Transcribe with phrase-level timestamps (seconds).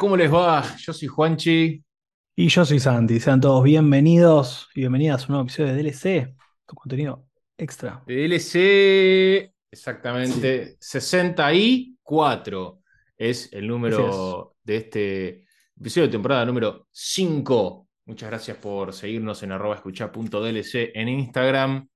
[0.00, 0.64] ¿cómo les va?
[0.78, 1.84] Yo soy Juanchi.
[2.34, 3.20] Y yo soy Santi.
[3.20, 7.26] Sean todos bienvenidos y bienvenidas a un nuevo episodio de DLC, tu contenido
[7.58, 8.02] extra.
[8.06, 12.80] DLC, exactamente, 64
[13.18, 15.44] es el número de este
[15.78, 17.86] episodio de temporada número 5.
[18.06, 21.86] Muchas gracias por seguirnos en arroba escuchar.dlc en Instagram.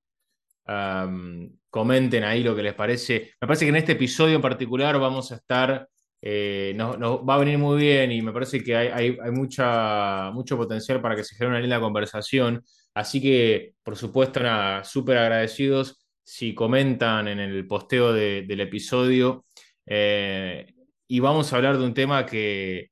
[0.65, 3.31] Am, comenten ahí lo que les parece.
[3.41, 5.89] Me parece que en este episodio en particular vamos a estar
[6.27, 10.57] eh, nos, va a venir muy bien y me parece que hay, hay, mucha, mucho
[10.57, 12.63] potencial para que se genere una linda conversación.
[12.95, 19.45] Así que, por supuesto, nada, súper agradecidos si comentan en el posteo de- del episodio.
[19.85, 20.65] Eh,
[21.07, 22.89] y vamos a hablar de un tema que,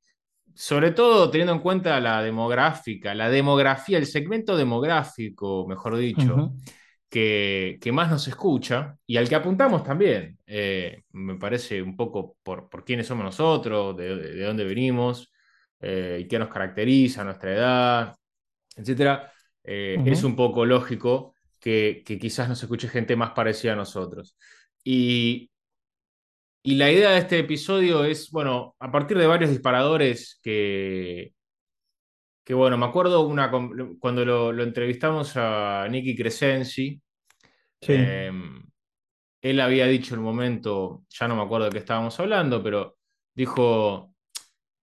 [0.54, 6.52] sobre todo teniendo en cuenta la demográfica, la demografía, el segmento demográfico, mejor dicho.
[7.14, 10.36] Que, que más nos escucha y al que apuntamos también.
[10.46, 15.32] Eh, me parece un poco por, por quiénes somos nosotros, de, de- de dónde venimos
[15.80, 18.16] eh, y qué nos caracteriza, nuestra edad,
[18.76, 19.32] etcétera.
[19.64, 24.36] Eh, es un poco lógico que, que quizás nos escuche gente más parecida a nosotros.
[24.84, 25.50] Y,
[26.62, 31.32] y la idea de este episodio es, bueno, a partir de varios disparadores que,
[32.44, 33.50] que bueno, me acuerdo una,
[34.00, 37.00] cuando lo, lo entrevistamos a Nicky Crescenzi,
[37.86, 37.92] Sí.
[37.96, 38.32] eh,
[39.42, 42.96] él había dicho en un momento, ya no me acuerdo de qué estábamos hablando, pero
[43.34, 44.12] dijo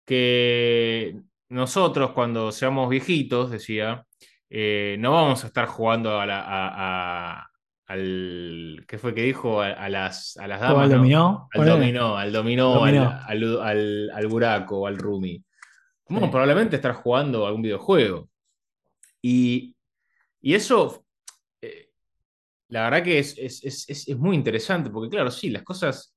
[0.05, 4.05] que nosotros cuando seamos viejitos, decía,
[4.49, 7.47] eh, no vamos a estar jugando a la, a- a-
[7.87, 9.61] al, ¿qué fue que dijo?
[9.61, 11.49] A, a las, a las ¿Juego damas, al no, dominó?
[11.53, 13.19] al dominó, al dominó, al, Dominó.
[13.27, 15.43] al, al, al buraco, al rumi.
[16.07, 16.15] Sí.
[16.29, 18.29] probablemente estar jugando algún videojuego.
[19.21, 19.75] Y,
[20.41, 21.00] y eso,
[22.71, 26.15] la verdad que es, es, es, es- muy interesante, porque claro, sí, las cosas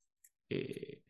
[0.51, 1.01] eh,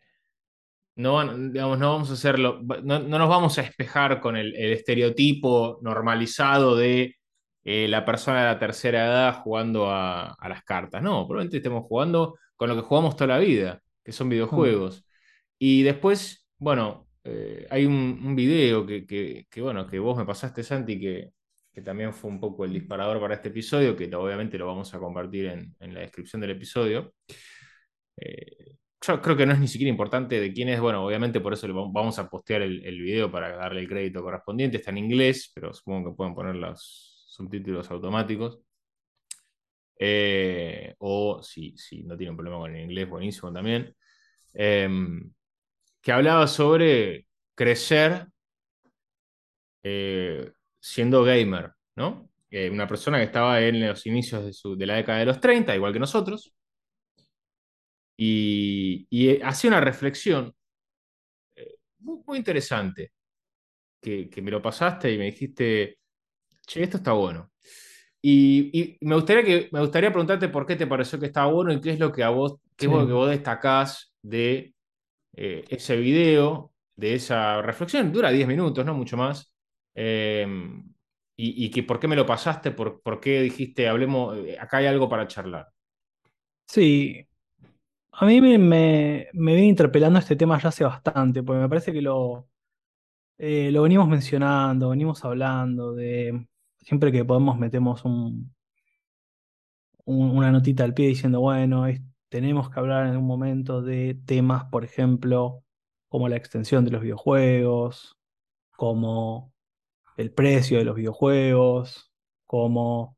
[0.96, 4.72] no, digamos, no vamos a hacerlo, no, no nos vamos a espejar con el, el
[4.72, 7.16] estereotipo normalizado de
[7.64, 11.02] eh, la persona de la tercera edad jugando a, a las cartas.
[11.02, 15.04] No, probablemente estemos jugando con lo que jugamos toda la vida, que son videojuegos.
[15.58, 20.24] Y después, bueno, eh, hay un, un video que, que- que, bueno, que vos me
[20.26, 21.30] pasaste, Santi, que,
[21.74, 24.98] que también fue un poco el disparador para este episodio, que obviamente lo vamos a
[24.98, 27.14] compartir en, en la descripción del episodio.
[28.16, 28.76] Eh,
[29.06, 30.80] yo creo que no es ni siquiera importante de quién es.
[30.80, 34.78] Bueno, obviamente por eso vamos a postear el, video para darle el crédito correspondiente.
[34.78, 38.60] Está en inglés, pero supongo que pueden poner los subtítulos automáticos.
[39.98, 43.94] Eh, o si, si no tienen problema con el inglés, buenísimo también.
[44.54, 44.88] Eh,
[46.00, 48.26] que hablaba sobre crecer
[49.82, 50.50] eh,
[50.84, 52.30] siendo gamer, ¿no?
[52.50, 55.40] Eh, una persona que estaba en los inicios de, su- de la década de los
[55.40, 56.54] 30, igual que nosotros,
[58.16, 60.54] y, y hacía una reflexión
[61.56, 63.12] eh, muy, muy interesante,
[64.00, 65.98] que, que me lo pasaste y me dijiste,
[66.66, 67.52] che, esto está bueno.
[68.22, 71.72] Y, y me gustaría que, me gustaría preguntarte por qué te pareció que estaba bueno
[71.72, 74.74] y qué es lo que a vos, qué es lo que vos destacás de
[75.34, 78.12] eh, ese video, de esa reflexión.
[78.12, 79.53] Dura 10 minutos, no mucho más.
[79.94, 80.46] Eh,
[81.36, 84.78] y, y que por qué me lo pasaste, por, por qué dijiste, hablemos, eh, acá
[84.78, 85.68] hay algo para charlar.
[86.66, 87.26] Sí,
[88.12, 91.92] a mí me, me, me viene interpelando este tema ya hace bastante, porque me parece
[91.92, 92.48] que lo,
[93.38, 96.46] eh, lo venimos mencionando, venimos hablando de
[96.80, 98.54] siempre que podemos metemos un,
[100.04, 101.84] un- una notita al pie diciendo, bueno,
[102.28, 105.64] tenemos que hablar en un momento de temas, por ejemplo,
[106.08, 108.16] como la extensión de los videojuegos,
[108.72, 109.53] como
[110.16, 112.12] el precio de los videojuegos,
[112.46, 113.16] como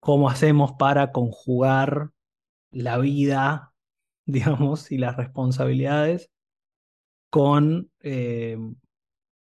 [0.00, 2.10] cómo hacemos para conjugar
[2.70, 3.72] la vida,
[4.26, 6.30] digamos, y las responsabilidades
[7.30, 8.56] con eh,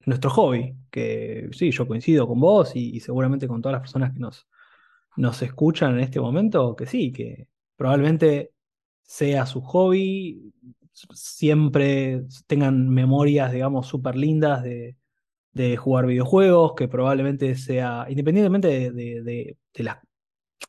[0.05, 4.13] nuestro hobby, que sí, yo coincido con vos y, y seguramente con todas las personas
[4.13, 4.47] que nos,
[5.17, 8.51] nos escuchan en este momento, que sí, que probablemente
[9.01, 10.53] sea su hobby,
[11.13, 14.97] siempre tengan memorias, digamos, súper lindas de,
[15.55, 19.97] de jugar videojuegos, que probablemente sea, independientemente de, de- las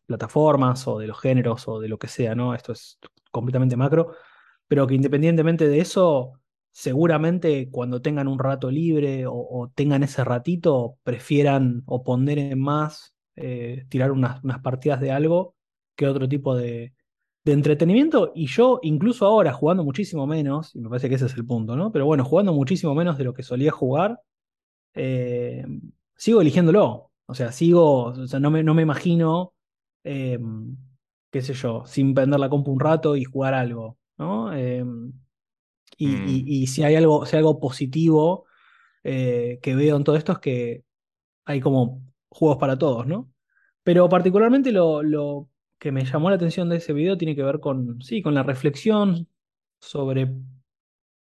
[0.06, 2.54] plataformas o de los géneros o de lo que sea, ¿no?
[2.54, 2.98] Esto es
[3.30, 4.12] completamente macro,
[4.68, 6.40] pero que independientemente de eso
[6.76, 13.86] seguramente cuando tengan un rato libre o, tengan ese ratito, prefieran o ponderen más, eh,
[13.88, 15.54] tirar unas, unas, partidas de algo
[15.96, 16.92] que otro tipo de,
[17.44, 18.32] de, entretenimiento.
[18.34, 21.76] Y yo, incluso ahora, jugando muchísimo menos, y me parece que ese es el punto,
[21.76, 21.90] ¿no?
[21.92, 24.20] Pero bueno, jugando muchísimo menos de lo que solía jugar,
[24.96, 25.64] eh,
[26.16, 27.12] sigo eligiéndolo.
[27.26, 29.54] O sea, sigo, o sea, no me, no me imagino,
[30.04, 30.38] eh,
[31.30, 34.50] qué sé yo, sin prender la compu un rato y jugar algo, ¿no?
[34.52, 35.12] Mm.
[35.98, 38.46] Y, si hay algo, si algo positivo
[39.04, 40.84] eh, que veo en todo esto es que
[41.44, 43.32] hay como juegos para todos, ¿no?
[43.82, 45.48] Pero particularmente lo, lo,
[45.78, 48.42] que me llamó la atención de ese video tiene que ver con, sí, con la
[48.42, 49.28] reflexión
[49.80, 50.32] sobre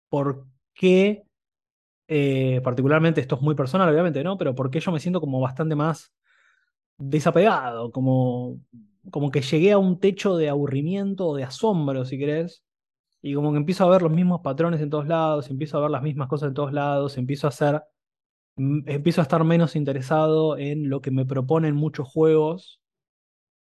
[0.09, 1.23] por qué,
[2.13, 4.37] eh, particularmente esto es muy personal, obviamente, ¿no?
[4.37, 6.13] Pero por qué yo me siento como bastante más
[6.97, 8.59] desapegado, como,
[9.11, 12.65] como que llegué a un techo de aburrimiento o de asombro, si querés,
[13.21, 15.91] y como que empiezo a ver los mismos patrones en todos lados, empiezo a ver
[15.91, 17.81] las mismas cosas en todos lados, empiezo a hacer,
[18.57, 22.81] empiezo a estar menos interesado en lo que me proponen muchos juegos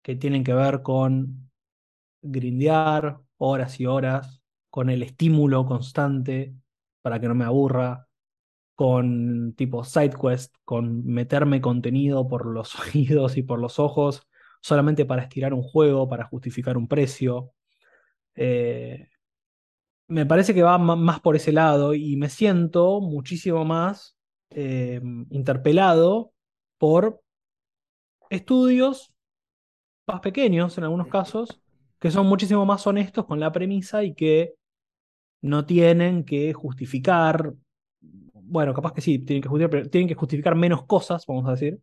[0.02, 1.50] que tienen que ver con
[2.22, 6.54] grindear horas y horas, con el estímulo constante
[7.02, 8.07] para que no me aburra,
[8.78, 14.28] con tipo sidequest, con meterme contenido por los oídos y por los ojos
[14.60, 17.50] solamente para estirar un juego, para justificar un precio.
[18.36, 19.08] Eh,
[20.06, 24.16] me parece que va más por ese lado y me siento muchísimo más
[24.50, 25.00] eh,
[25.30, 26.32] interpelado
[26.78, 27.20] por
[28.30, 29.12] estudios
[30.06, 31.60] más pequeños en algunos casos,
[31.98, 34.54] que son muchísimo más honestos con la premisa y que
[35.42, 37.54] no tienen que justificar,
[38.48, 41.80] bueno, capaz que sí, tienen que justificar, que justificar menos cosas, vamos a decir,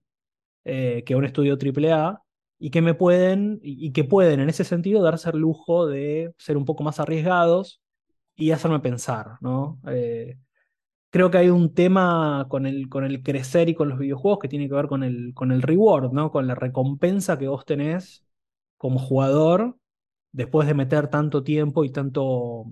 [0.66, 2.22] eh, que un estudio AAA,
[2.60, 6.58] y que me pueden, y que pueden en ese sentido darse el lujo de ser
[6.58, 7.82] un poco más arriesgados
[8.36, 9.80] y hacerme pensar, ¿no?
[9.88, 10.38] Eh,
[11.10, 14.50] creo que hay un tema con el, con el crecer y con los videojuegos que
[14.50, 16.32] tiene que ver con el, con el reward, ¿no?
[16.32, 18.26] Con la recompensa que vos tenés
[18.78, 19.78] como jugador
[20.32, 22.66] después de meter tanto tiempo y tanto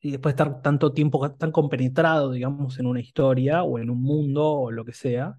[0.00, 4.02] y después de estar tanto tiempo tan compenetrado, digamos, en una historia o en un
[4.02, 5.38] mundo o lo que sea.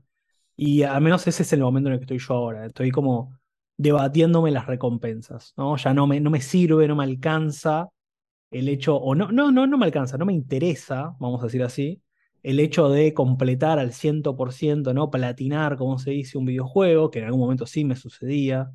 [0.56, 2.65] Y al menos ese es el momento en el que estoy yo ahora.
[2.65, 3.39] Estoy como
[3.77, 5.77] debatiéndome las recompensas, ¿no?
[5.77, 7.89] Ya no me, no me sirve, no me alcanza
[8.51, 11.63] el hecho, o no, no, no, no me alcanza, no me interesa, vamos a decir
[11.63, 12.01] así,
[12.44, 15.09] el hecho de completar al 100%, ¿no?
[15.12, 18.71] Platinar, como se dice, un videojuego, que en algún momento sí me sucedía.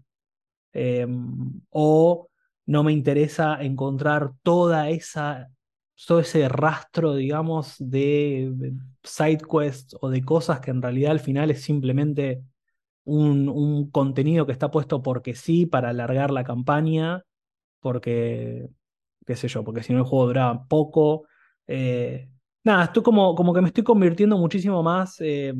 [0.72, 2.28] Em, o
[2.66, 5.50] no me interesa encontrar toda esa,
[6.06, 11.50] todo ese rastro, digamos, de side quests o de cosas que en realidad al final
[11.50, 12.42] es simplemente
[13.04, 17.22] un, un contenido que está puesto porque sí, para alargar la campaña,
[17.80, 18.68] porque
[19.26, 21.26] qué sé yo, porque si no el juego duraba poco.
[21.66, 22.28] Eh,
[22.64, 25.54] nada, estoy como, como que me estoy convirtiendo muchísimo más, eh,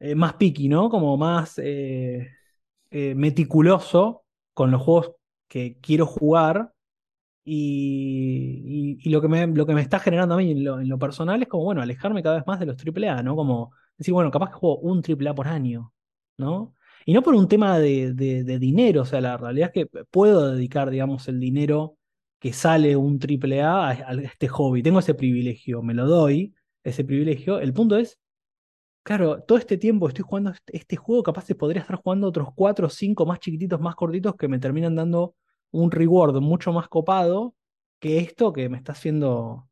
[0.00, 0.88] eh, más picky, ¿no?
[0.88, 1.60] Como más
[2.90, 4.24] meticuloso
[4.54, 5.12] con los juegos
[5.48, 6.72] que quiero jugar.
[7.48, 11.48] Y, lo, que me, lo que me está generando a mí en lo, personal es
[11.48, 13.36] como, bueno, alejarme cada vez más de los AAA, ¿no?
[13.36, 15.92] Como decir, bueno, capaz que juego un AAA por año,
[16.38, 16.74] ¿no?
[17.04, 18.12] Y no por un tema de,
[18.58, 21.96] dinero, o sea, la realidad es que puedo dedicar, digamos, el dinero
[22.40, 24.82] que sale un triple A a, este hobby.
[24.82, 27.60] Tengo ese privilegio, me lo doy, ese privilegio.
[27.60, 28.18] El punto es,
[29.04, 32.48] claro, todo este tiempo estoy jugando este, este juego, capaz de podría estar jugando otros
[32.56, 35.36] cuatro o cinco más chiquititos, más cortitos, que me terminan dando
[35.72, 37.54] un reward mucho más copado
[38.00, 39.68] que esto que me está haciendo,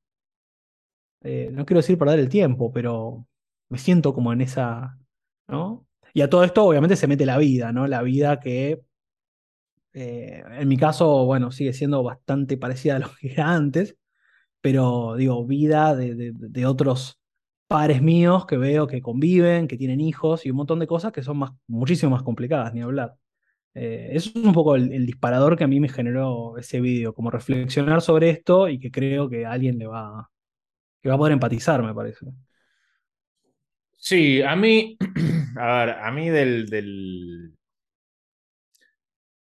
[1.22, 3.26] eh, no quiero decir perder el tiempo, pero
[3.68, 4.98] me siento como en esa,
[5.48, 5.86] ¿no?
[6.14, 7.86] Y a todo esto, obviamente, se mete la vida, ¿no?
[7.86, 8.82] La vida que,
[9.92, 13.96] eh, en mi caso, bueno, sigue siendo bastante parecida a lo que era antes,
[14.60, 17.18] pero digo, vida de, otros
[17.68, 21.22] pares míos que veo que conviven, que tienen hijos y un montón de cosas que
[21.22, 23.16] son más, muchísimo más complicadas, ni hablar.
[23.74, 27.30] Eh, eso es un poco el, disparador que a mí me generó ese vídeo, como
[27.30, 30.30] reflexionar sobre esto y que creo que a alguien le va,
[31.02, 32.26] que va a poder empatizar, me parece.
[33.96, 34.96] Sí, a mí,
[35.58, 37.54] a ver, a mí del, del,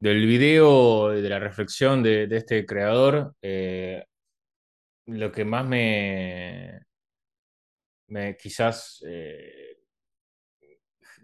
[0.00, 4.04] del video, de la reflexión de, este creador, eh,
[5.06, 6.80] lo que más me,
[8.08, 9.65] me quizás eh,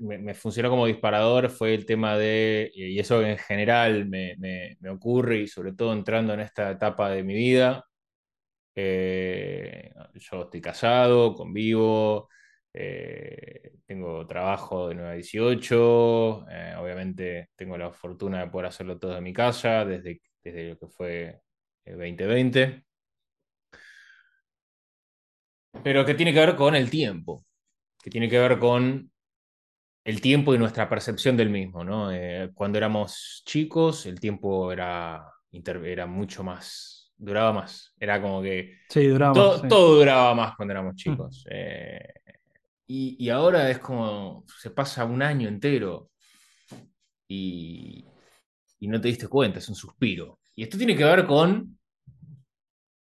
[0.02, 5.38] me, funcionó como disparador fue el tema de, y eso en general me, me ocurre
[5.38, 7.84] y sobre todo entrando en esta etapa de mi vida,
[8.74, 12.28] eh, yo estoy casado, convivo.
[12.74, 18.98] Eh, tengo trabajo de 9 a 18, eh, obviamente tengo la fortuna de poder hacerlo
[18.98, 21.40] todo en mi casa desde, desde lo que fue
[21.84, 22.84] el 2020.
[25.82, 27.44] pero que tiene que ver con el tiempo,
[28.02, 29.11] que tiene que ver con
[30.04, 32.10] el tiempo y nuestra percepción del mismo, ¿no?
[32.12, 38.78] Eh, cuando éramos chicos, el tiempo era, era mucho más, duraba más, era como que...
[38.88, 39.68] Sí, duraba sí.
[39.68, 40.96] todo duraba más cuando éramos Mm.
[40.96, 41.46] chicos.
[41.50, 42.08] Eh,
[42.88, 46.10] y, y ahora es como, se pasa un año entero
[47.28, 48.04] y,
[48.80, 50.40] y no te diste cuenta, es un suspiro.
[50.54, 51.78] Y esto tiene que ver con,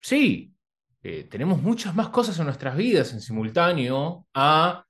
[0.01, 0.53] sí,
[1.01, 4.85] eh, tenemos muchas más cosas en nuestras vidas en simultáneo a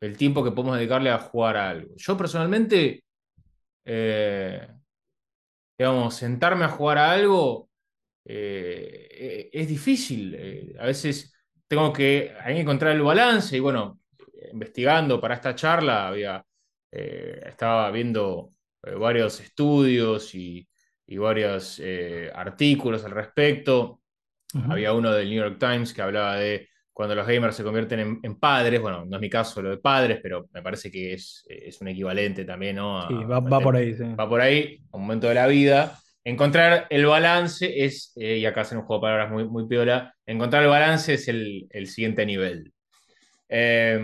[0.00, 1.94] el tiempo que podemos dedicarle a jugar a algo.
[1.96, 3.04] Yo personalmente,
[3.84, 4.66] eh,
[5.78, 7.70] digamos, sentarme a jugar a algo
[8.24, 10.34] eh, eh, es difícil.
[10.38, 11.32] Eh, a veces
[11.66, 14.00] tengo que, hay que encontrar el balance y bueno,
[14.52, 16.44] investigando para esta charla, había,
[16.92, 18.50] eh, estaba viendo
[18.98, 20.66] varios estudios y,
[21.06, 21.82] y varios
[22.34, 24.00] artículos al respecto.
[24.68, 28.20] Había uno del New York Times que hablaba de cuando los gamers se convierten en,
[28.22, 28.80] en padres.
[28.80, 31.88] Bueno, no es mi caso lo de padres, pero me parece que es, es un
[31.88, 33.00] equivalente también, ¿no?
[33.00, 34.04] A- Sí, va, va por ahí, sí.
[34.18, 35.98] va por ahí, un momento de la vida.
[36.24, 40.14] Encontrar el balance es, eh, y acá hacen un juego de palabras muy, muy piola,
[40.26, 42.72] encontrar el balance es el, el siguiente nivel.
[43.48, 43.98] Eh,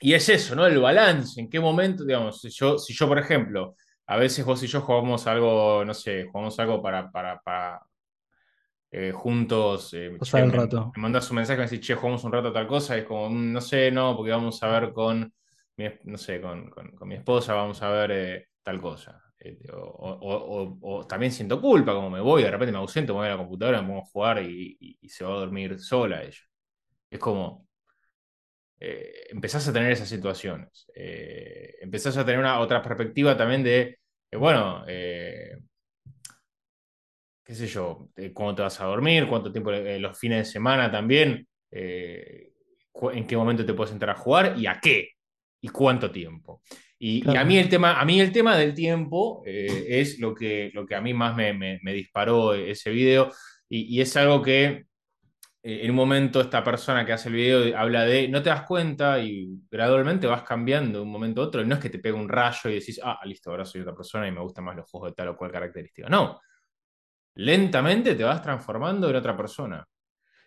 [0.00, 0.66] y es eso, ¿no?
[0.66, 3.76] El balance, en qué momento, digamos, si yo, si yo, por ejemplo,
[4.06, 7.80] a veces vos y yo jugamos algo, no sé, jugamos algo para, para, para
[8.90, 10.80] eh, juntos, eh, Pasar che, el me, rato.
[10.94, 13.00] me mandas un mensaje y me decís, che, jugamos un rato a tal cosa, y
[13.00, 15.32] es como, mm, no sé, no, porque vamos a ver con,
[15.76, 19.22] mi, no sé, con, con, con mi esposa, vamos a ver eh, tal cosa.
[19.72, 23.20] O, o- o- o también siento culpa, como me voy, de repente me ausento, me
[23.20, 25.78] voy a la computadora, me pongo a jugar y, y- y se va a dormir
[25.80, 26.38] sola ella.
[27.10, 27.68] Es como,
[28.80, 30.86] eh, empezás a tener esas situaciones.
[30.94, 33.98] Eh, empezás a tener una otra perspectiva también de,
[34.30, 35.58] eh, bueno, eh,
[37.50, 40.52] qué sé yo, de cuándo te vas a dormir, cuánto tiempo, eh, los fines de
[40.52, 42.52] semana también, eh,
[43.12, 45.08] en qué momento te puedes entrar a jugar y a qué
[45.60, 46.62] y cuánto tiempo.
[46.96, 47.46] Y, y a Claro.
[47.48, 50.94] mí el tema, a mí el tema del tiempo eh, es lo que, lo que
[50.94, 53.32] a mí más me, me- me disparó ese video
[53.68, 54.64] y, y es algo que
[55.64, 58.62] eh, en un momento esta persona que hace el video habla de, no te das
[58.62, 61.98] cuenta y gradualmente vas cambiando de un momento a otro, y no es que te
[61.98, 64.76] pega un rayo y decís, ah, listo, ahora soy otra persona y me gustan más
[64.76, 66.08] los juegos de tal o cual característica.
[66.08, 66.38] No,
[67.34, 69.84] lentamente te vas transformando en otra persona.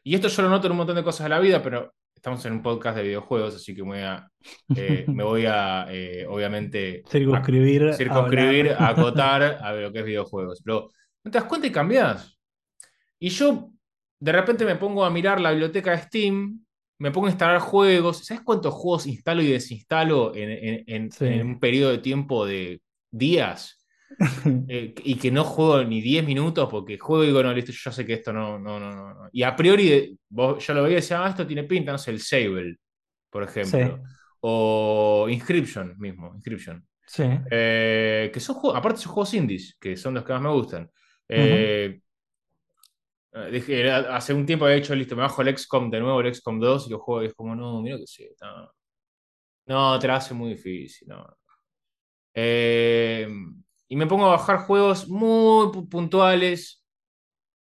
[0.04, 2.46] Y esto yo lo noto en un montón de cosas de la vida, pero estamos
[2.46, 4.28] en un podcast de videojuegos, así que me voy a,
[4.76, 10.06] eh, me voy a eh, obviamente, Circunscribir, a, circunscribir, a acotar a lo que es
[10.06, 10.62] videojuegos.
[10.64, 10.92] Pero
[11.24, 12.38] no te das cuenta y cambiás.
[13.20, 13.70] Y yo
[14.20, 16.60] de repente me pongo a mirar la biblioteca de Steam,
[17.00, 18.26] me pongo a instalar juegos.
[18.26, 21.26] ¿Sabes cuántos juegos instalo y desinstalo en, en- en- Sí.
[21.26, 23.83] en un periodo de tiempo de días?
[24.68, 27.80] Eh, y que no juego ni 10 minutos porque juego y digo, no, listo, yo
[27.86, 29.14] ya sé que esto no, no, no, no.
[29.14, 29.30] no.
[29.32, 31.98] Y a priori, eh, vos, yo lo veía y decía, ah, esto tiene pinta, no
[31.98, 32.78] sé, el Sable,
[33.30, 33.98] por ejemplo.
[33.98, 34.04] Sí.
[34.42, 36.86] O Inscription mismo, Inscription.
[37.06, 37.24] Sí.
[37.52, 40.90] Eh, que son juegos, aparte son juegos indies, que son los que más me gustan.
[41.28, 42.00] Eh,
[43.52, 46.60] dije, hace un tiempo había hecho, listo, me bajo el XCOM de nuevo, el XCOM
[46.60, 48.72] 2, y lo juego y es como, no, mira que sí, no,
[49.66, 51.26] no, te la hace muy difícil, no.
[52.34, 53.28] Eh,
[53.94, 56.84] y me pongo a bajar juegos muy pu- puntuales.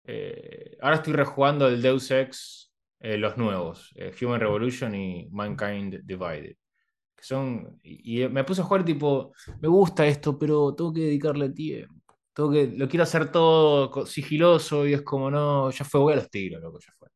[0.05, 6.01] Eh, ahora estoy rejugando el Deus Ex, eh, los nuevos, eh, Human Revolution y Mankind
[6.03, 6.55] Divided.
[7.15, 11.51] Que son, y, me puse a jugar tipo, me gusta esto, pero tengo que dedicarle
[11.51, 12.17] tiempo.
[12.34, 16.15] Tengo que, lo quiero hacer todo sigiloso y es como, no, ya fue, voy a
[16.17, 17.08] los tiros, loco, ya fue.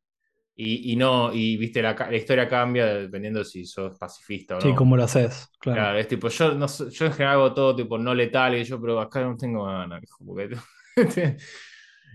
[0.62, 4.68] Y, y no, y viste, la, la historia cambia dependiendo si sos pacifista o Sí,
[4.68, 4.74] no.
[4.76, 5.80] como lo haces, claro.
[5.80, 8.78] Claro, es tipo, yo, no, yo en general hago todo tipo no letal y yo,
[8.80, 10.02] pero acá no tengo ganas.
[10.24, 10.56] porque-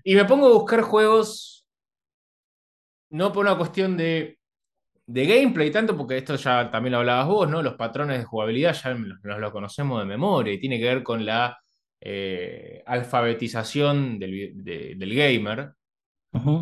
[0.03, 1.65] y me pongo a buscar juegos,
[3.09, 4.37] no por una cuestión de,
[5.07, 7.63] de gameplay tanto, porque esto ya también lo hablabas vos, ¿no?
[7.63, 11.03] Los patrones de jugabilidad ya nos los, los conocemos de memoria y tiene que ver
[11.03, 11.57] con la
[12.01, 15.71] eh, alfabetización del, de- del gamer.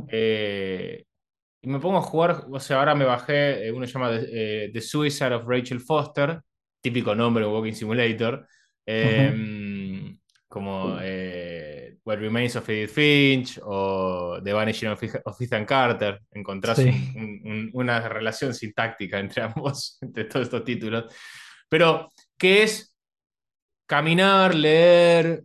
[0.08, 1.06] Eh,
[1.64, 4.66] y me pongo a jugar, o sea, ahora me bajé, eh, uno se llama The,
[4.66, 6.42] eh, The Suicide of Rachel Foster,
[6.82, 8.46] típico nombre de Walking Simulator,
[8.86, 10.14] eh,
[10.48, 15.02] como eh, What Remains of Edith Finch o The Vanishing of,
[15.42, 16.20] Ethan Carter.
[16.32, 16.90] Encontrás Sí.
[16.90, 21.06] un- un- un- una relación sintáctica entre ambos, entre todos estos títulos.
[21.70, 22.96] Pero, ¿qué es
[23.88, 25.44] caminar, leer,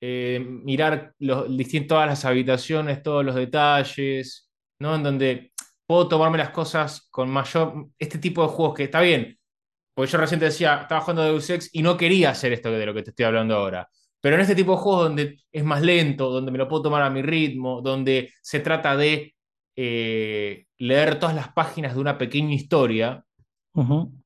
[0.00, 1.46] mirar los,
[1.88, 4.45] todas las habitaciones, todos los detalles,
[4.78, 4.94] ¿no?
[4.94, 5.52] En donde
[5.86, 7.88] puedo tomarme las cosas con mayor.
[7.98, 9.38] Este tipo de juegos que está bien,
[9.94, 12.86] porque yo recién te decía, estaba jugando Deus Ex y no quería hacer esto de
[12.86, 13.88] lo que te estoy hablando ahora.
[14.20, 17.02] Pero en este tipo de juegos donde es más lento, donde me lo puedo tomar
[17.02, 19.34] a mi ritmo, donde se trata de
[19.76, 23.24] eh, leer todas las páginas de una pequeña historia,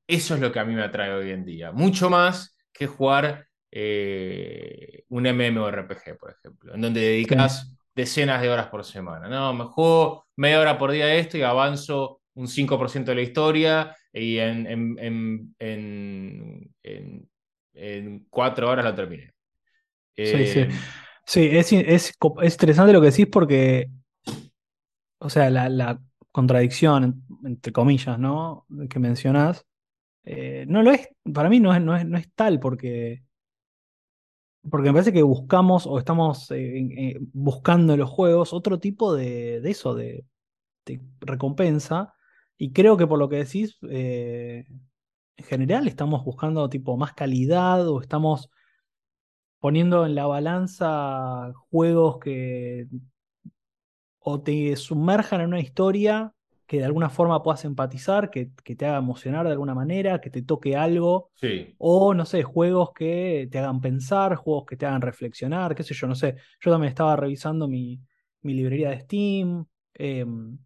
[0.07, 1.73] eso es lo que a mí me atrae hoy en día.
[1.73, 8.69] Mucho más que jugar eh, un MMORPG, por ejemplo, en donde dedicas decenas de horas
[8.69, 9.29] por semana.
[9.29, 13.23] No, me juego media hora por día de esto y avanzo un 5% de la
[13.23, 17.29] historia y en, en- en- en-
[17.75, 19.33] en- cuatro horas lo terminé.
[20.23, 20.67] Sí, sí.
[20.67, 20.81] Eh,
[21.27, 23.89] Sí, es, es, es interesante lo que decís porque,
[25.19, 26.01] o sea, la, la
[26.33, 28.67] contradicción, en- entre comillas, ¿no?
[28.89, 29.65] Que mencionás,
[30.25, 33.25] eh, no lo es, para mí no es, no es, no es tal porque,
[34.69, 39.14] porque me parece que buscamos o estamos eh, eh, buscando en los juegos otro tipo
[39.14, 40.26] de, de eso, de,
[40.87, 42.14] de recompensa.
[42.59, 44.67] Y creo que por lo que decís, eh,
[45.37, 48.50] en general estamos buscando tipo más calidad o estamos
[49.61, 52.88] poniendo en la balanza juegos que
[54.19, 56.35] o te sumerjan en una historia
[56.71, 60.31] que de alguna forma puedas empatizar, que, que te haga emocionar de alguna manera, que
[60.31, 64.87] te toque algo, sí, o no sé, juegos que te hagan pensar, juegos que te
[64.87, 66.37] hagan reflexionar, qué sé yo, no sé.
[66.61, 68.00] Yo también estaba revisando mi,
[68.43, 70.59] mi librería de Steam, em,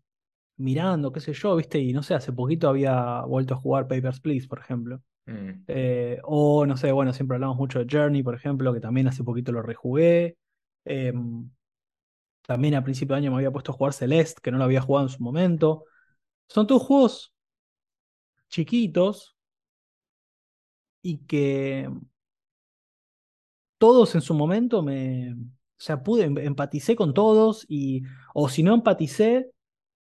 [0.57, 4.21] mirando, qué sé yo, viste, y no sé, hace poquito había vuelto a jugar Papers,
[4.21, 5.03] Please, por ejemplo.
[5.27, 9.09] mm, Eh, o no sé, bueno, siempre hablamos mucho de Journey, por ejemplo, que también
[9.09, 10.37] hace poquito lo rejugué.
[10.85, 11.51] Em,
[12.47, 14.81] también a principio de año me había puesto a jugar Celeste, que no lo había
[14.83, 15.85] jugado en su momento.
[16.49, 17.35] Son todos juegos
[18.49, 19.35] chiquitos
[21.03, 21.87] y que
[23.79, 25.33] todos en su momento me.
[25.35, 25.37] O
[25.85, 28.03] sea, pude, em- empaticé con todos y.
[28.35, 29.51] O si no empaticé,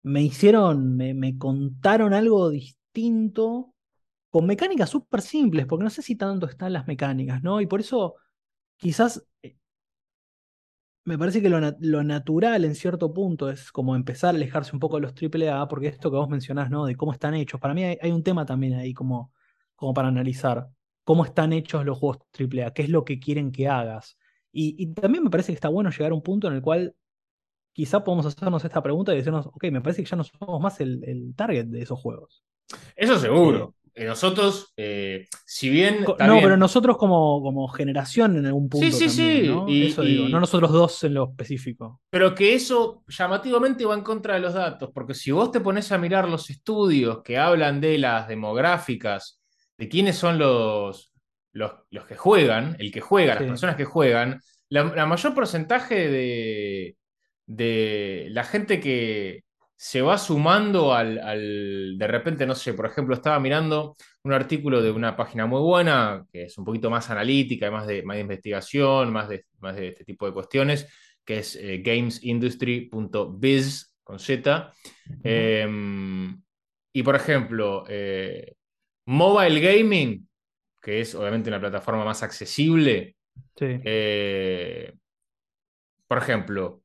[0.04, 0.96] me hicieron.
[0.96, 3.74] Me, me contaron algo distinto.
[4.30, 7.60] Con mecánicas súper simples, porque no sé si tanto están las mecánicas, ¿no?
[7.62, 8.16] Y por eso
[8.78, 9.56] quizás eh,
[11.04, 14.80] me parece que lo, lo natural en cierto punto es como empezar a alejarse un
[14.80, 16.87] poco de los AAA, porque esto que vos mencionás, ¿no?
[16.87, 17.61] De cómo están hechos.
[17.61, 19.33] Para mí hay, hay un tema también ahí como,
[19.74, 20.68] como para analizar.
[21.05, 24.16] Cómo están hechos los juegos AAA, qué es lo que quieren que hagas.
[24.53, 26.94] Y, y también me parece que está bueno llegar a un punto en el cual
[27.72, 30.81] quizá podemos hacernos esta pregunta y decirnos, ok, me parece que ya no somos más
[30.81, 32.44] el, el target de esos juegos.
[32.94, 33.74] Eso seguro.
[33.94, 39.09] Eh, nosotros, eh, si bien no, pero nosotros como, como generación en algún punto Sí,
[39.09, 39.68] sí, también, sí, ¿no?
[39.68, 42.00] y- Eso digo, no nosotros dos en lo específico.
[42.11, 45.92] Pero que eso llamativamente va en contra de los datos, porque si vos te pones
[45.92, 49.40] a mirar los estudios que hablan de las demográficas,
[49.76, 51.12] de quiénes son los,
[51.52, 56.09] los, los que juegan, el que juega, las personas que juegan, la, la mayor porcentaje
[56.09, 56.96] de,
[57.46, 59.42] de la gente que
[59.85, 64.81] se va sumando al, al- de repente, no sé, por ejemplo, estaba mirando un artículo
[64.81, 68.21] de una página muy buena, que es un poquito más analítica, más de, más de
[68.21, 70.87] investigación, más de, más de este tipo de cuestiones,
[71.25, 74.73] que es eh, gamesindustry.biz con Z.
[75.25, 75.66] Eh,
[76.92, 78.55] y por ejemplo, eh,
[79.07, 80.29] mobile gaming,
[80.81, 83.16] que es obviamente una plataforma más accesible,
[83.57, 83.66] Sí.
[83.85, 84.92] eh,
[86.07, 86.83] por ejemplo,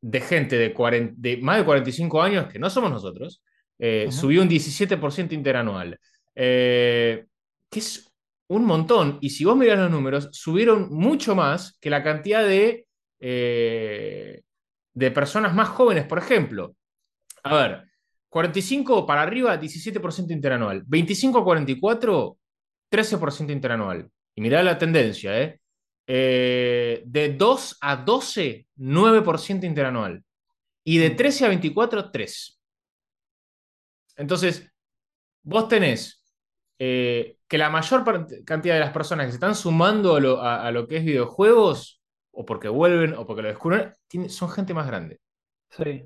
[0.00, 3.42] de gente de, 40 de más de 45 años, que no somos nosotros,
[3.78, 5.98] eh, subió un 17% interanual,
[6.34, 7.26] eh,
[7.70, 8.10] que es
[8.48, 9.18] un montón.
[9.20, 12.86] Y si vos mirás los números, subieron mucho más que la cantidad de,
[13.20, 14.42] eh,
[14.94, 16.74] de personas más jóvenes, por ejemplo.
[17.42, 17.84] A ver,
[18.28, 20.82] 45 para arriba, 17% interanual.
[20.86, 22.38] 25 a 44,
[22.90, 24.10] 13% interanual.
[24.34, 25.59] Y mirá la tendencia, ¿eh?
[26.12, 30.24] Eh, de 2 a 12, 9% interanual.
[30.82, 32.60] Y de 13 a 24, 3.
[34.16, 34.68] Entonces,
[35.42, 36.24] vos tenés
[36.78, 38.04] eh, que la mayor
[38.44, 41.04] cantidad de las personas que se están sumando a lo, a- a lo que es
[41.04, 42.00] videojuegos,
[42.32, 45.20] o porque vuelven, o porque lo descubren, tiene- son gente más grande.
[45.70, 46.04] Sí.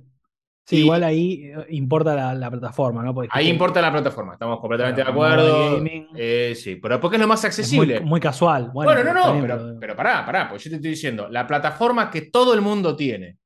[0.66, 3.12] Sí, Y- igual ahí eh, importa la, la plataforma, ¿no?
[3.14, 5.74] Porque Ahí importa la plataforma, estamos completamente de acuerdo.
[5.76, 6.08] gaming.
[6.16, 8.00] Eh, sí, pero porque es lo más accesible.
[8.00, 8.70] muy, muy casual.
[8.72, 11.46] Bueno, Bueno, no, no, bien, pero, pero pará, pará, pues yo te estoy diciendo, la
[11.46, 13.36] plataforma que todo el mundo tiene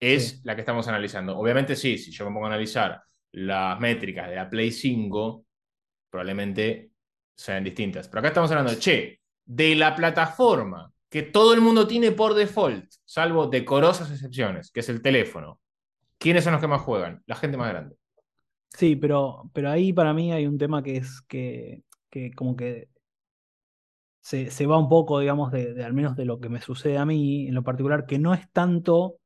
[0.00, 0.40] es Sí.
[0.44, 1.36] la que estamos analizando.
[1.38, 5.44] Obviamente sí, si yo me pongo a analizar las métricas de la Play 5,
[6.10, 6.90] probablemente
[7.36, 8.08] sean distintas.
[8.08, 12.34] Pero acá estamos hablando de, che, de la plataforma que todo el mundo tiene por
[12.34, 15.60] default, salvo decorosas excepciones, que es el teléfono.
[16.18, 17.22] ¿Quiénes son los que más juegan?
[17.26, 17.96] La gente más grande.
[18.70, 22.88] Sí, pero, pero ahí para mí hay un tema que es que, que como que
[24.20, 26.98] se, se va un poco, digamos, de, de al menos de lo que me sucede
[26.98, 29.16] a mí en lo particular, que no es tanto,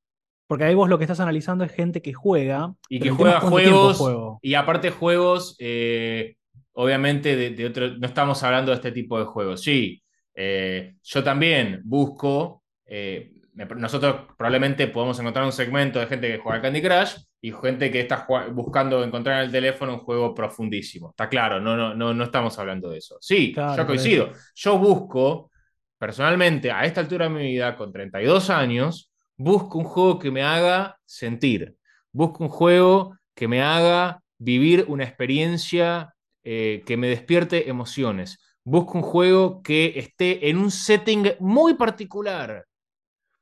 [0.46, 2.74] porque ahí vos lo que estás analizando es gente que juega.
[2.88, 3.98] Y que juega juegos.
[3.98, 4.38] juego.
[4.42, 6.36] Y aparte juegos, eh,
[6.72, 7.88] obviamente, de, de otro.
[7.98, 9.62] No estamos hablando de este tipo de juegos.
[9.62, 10.02] Sí,
[10.34, 12.62] eh, yo también busco.
[12.86, 13.32] eh,
[13.76, 18.00] nosotros probablemente podemos encontrar un segmento de gente que juega Candy Crush y gente que
[18.00, 21.10] está buscando encontrar en el teléfono un juego profundísimo.
[21.10, 23.18] Está claro, no, no, no, no estamos hablando de eso.
[23.20, 24.30] Sí, yo coincido.
[24.54, 25.50] Yo busco,
[25.98, 30.42] personalmente, a esta altura de mi vida, con 32 años, busco un juego que me
[30.42, 31.74] haga sentir.
[32.12, 38.38] Busco un juego que me haga vivir una experiencia eh, que me despierte emociones.
[38.62, 42.67] Busco un juego que esté en un setting muy particular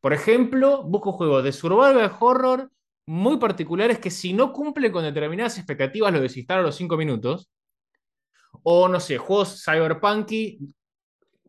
[0.06, 2.70] por ejemplo, busco juegos de survival horror
[3.08, 7.50] muy particulares que si no cumple con determinadas expectativas lo desinstalo a los 5 minutos.
[8.62, 10.60] O no sé, juegos cyberpunky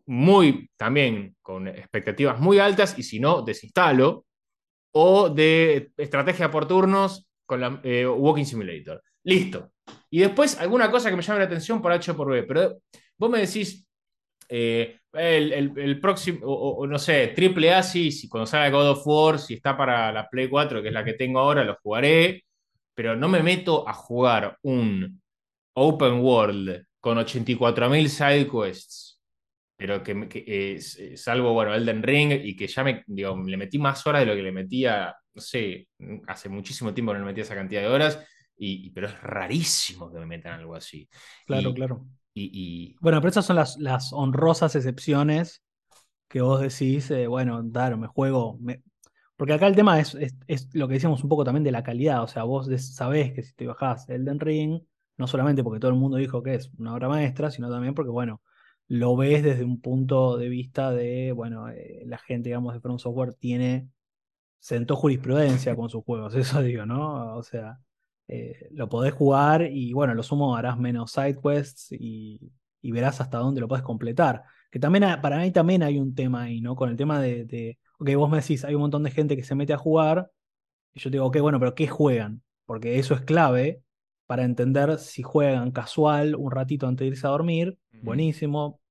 [0.07, 4.25] muy también con expectativas muy altas y si no, desinstalo.
[4.91, 9.03] O de estrategia por turnos con la eh, Walking Simulator.
[9.21, 9.69] Listo.
[10.09, 12.41] Y después alguna cosa que me llame la atención por H por B.
[12.41, 12.81] Pero
[13.19, 13.86] vos me decís,
[14.49, 19.39] eh, el, próximo, o, no sé, triple A, sí, si cuando salga God of War,
[19.39, 22.43] si está para la Play 4, que es la que tengo ahora, lo jugaré,
[22.93, 25.21] pero no me meto a jugar un
[25.73, 29.21] open world con 84.000 side quests,
[29.75, 30.79] pero que, que
[31.15, 34.35] salvo, bueno, Elden Ring, y que ya me, digo, le metí más horas de lo
[34.35, 35.87] que le metía, no sé,
[36.27, 38.19] hace muchísimo tiempo no le metía esa cantidad de horas,
[38.57, 41.07] y, pero es rarísimo que me metan algo así.
[41.45, 42.07] Claro, claro.
[42.99, 45.63] Bueno, pero esas son las, honrosas excepciones
[46.27, 48.59] que vos decís, eh, bueno, claro, me juego.
[49.35, 52.23] Porque acá el tema es, es, lo que decíamos un poco también de la calidad.
[52.23, 54.81] O sea, vos sabés que si te bajás Elden Ring,
[55.17, 58.11] no solamente porque todo el mundo dijo que es una obra maestra, sino también porque,
[58.11, 58.41] bueno,
[58.87, 62.99] lo ves desde un punto de vista de, bueno, eh, la gente, digamos, de From
[62.99, 63.89] Software tiene,
[64.59, 67.35] sentó jurisprudencia con sus juegos, eso digo, ¿no?
[67.35, 67.79] O sea,
[68.27, 73.39] eh, lo podés jugar y bueno, lo sumo harás menos side quests y, verás hasta
[73.39, 74.43] dónde lo puedes completar.
[74.71, 76.75] Que también para mí también hay un tema ahí, ¿no?
[76.75, 79.43] Con el tema de, de, ok, vos me decís, hay un montón de gente que
[79.43, 80.31] se mete a jugar
[80.93, 82.41] y yo digo, ok, bueno, pero ¿qué juegan?
[82.65, 83.81] Porque eso es clave
[84.25, 88.81] para entender si juegan casual un ratito antes de irse a dormir, buenísimo,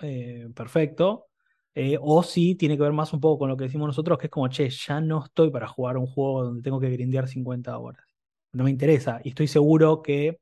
[0.00, 1.26] eh, perfecto.
[1.74, 4.26] Eh, o si tiene que ver más un poco con lo que decimos nosotros, que
[4.26, 7.78] es como, che, ya no estoy para jugar un juego donde tengo que grindear 50
[7.78, 8.05] horas
[8.56, 9.20] no me interesa.
[9.24, 10.38] Y estoy seguro que,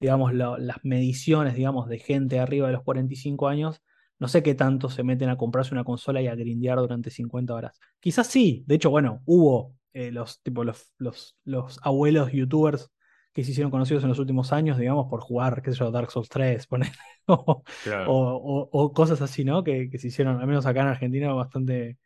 [0.00, 3.82] digamos, las mediciones, digamos, de gente arriba de los 45 años,
[4.18, 7.54] no sé qué tanto se meten a comprarse una consola y a grindear durante 50
[7.54, 7.78] horas.
[8.00, 12.90] Quizás sí, de hecho, bueno, hubo eh, los, tipo, los, los, los, abuelos youtubers
[13.32, 16.10] que se hicieron conocidos en los últimos años, digamos, por jugar, qué sé yo, Dark
[16.10, 16.90] Souls 3, poner,
[17.26, 19.62] o, cosas así, ¿no?
[19.62, 21.98] Que, se hicieron, al menos acá en Argentina, bastante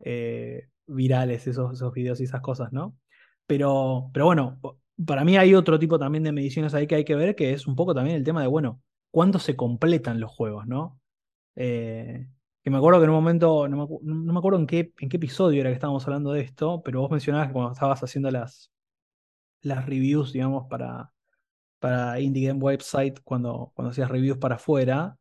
[0.00, 2.96] eh, virales esos, esos videos y esas cosas, ¿no?
[3.52, 4.58] Pero, pero bueno,
[5.06, 7.66] para mí hay otro tipo también de mediciones ahí que hay que ver, que es
[7.66, 10.98] un poco también el tema de, bueno, ¿cuándo se completan los juegos, no?
[11.54, 12.28] Eh,
[12.64, 15.60] que me acuerdo que en un momento, no me, acuerdo en qué, en qué episodio
[15.60, 18.72] era que estábamos hablando de esto, pero vos mencionabas que cuando estabas haciendo las,
[19.60, 21.12] las reviews, digamos, para,
[21.78, 25.18] para Indie Game Website, cuando, cuando hacías reviews para afuera,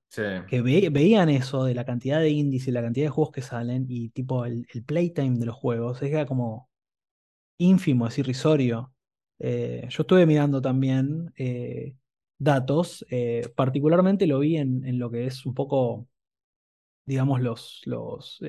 [0.47, 3.87] que veían eso de la cantidad de indies y la cantidad de juegos que salen
[3.89, 6.70] y tipo el, el playtime de los juegos, era como
[7.61, 8.93] ínfimo, es irrisorio.
[9.39, 11.95] Eh, yo estuve mirando también eh,
[12.37, 16.07] datos, eh, particularmente lo vi en, lo que es un poco,
[17.05, 18.39] digamos, los, los,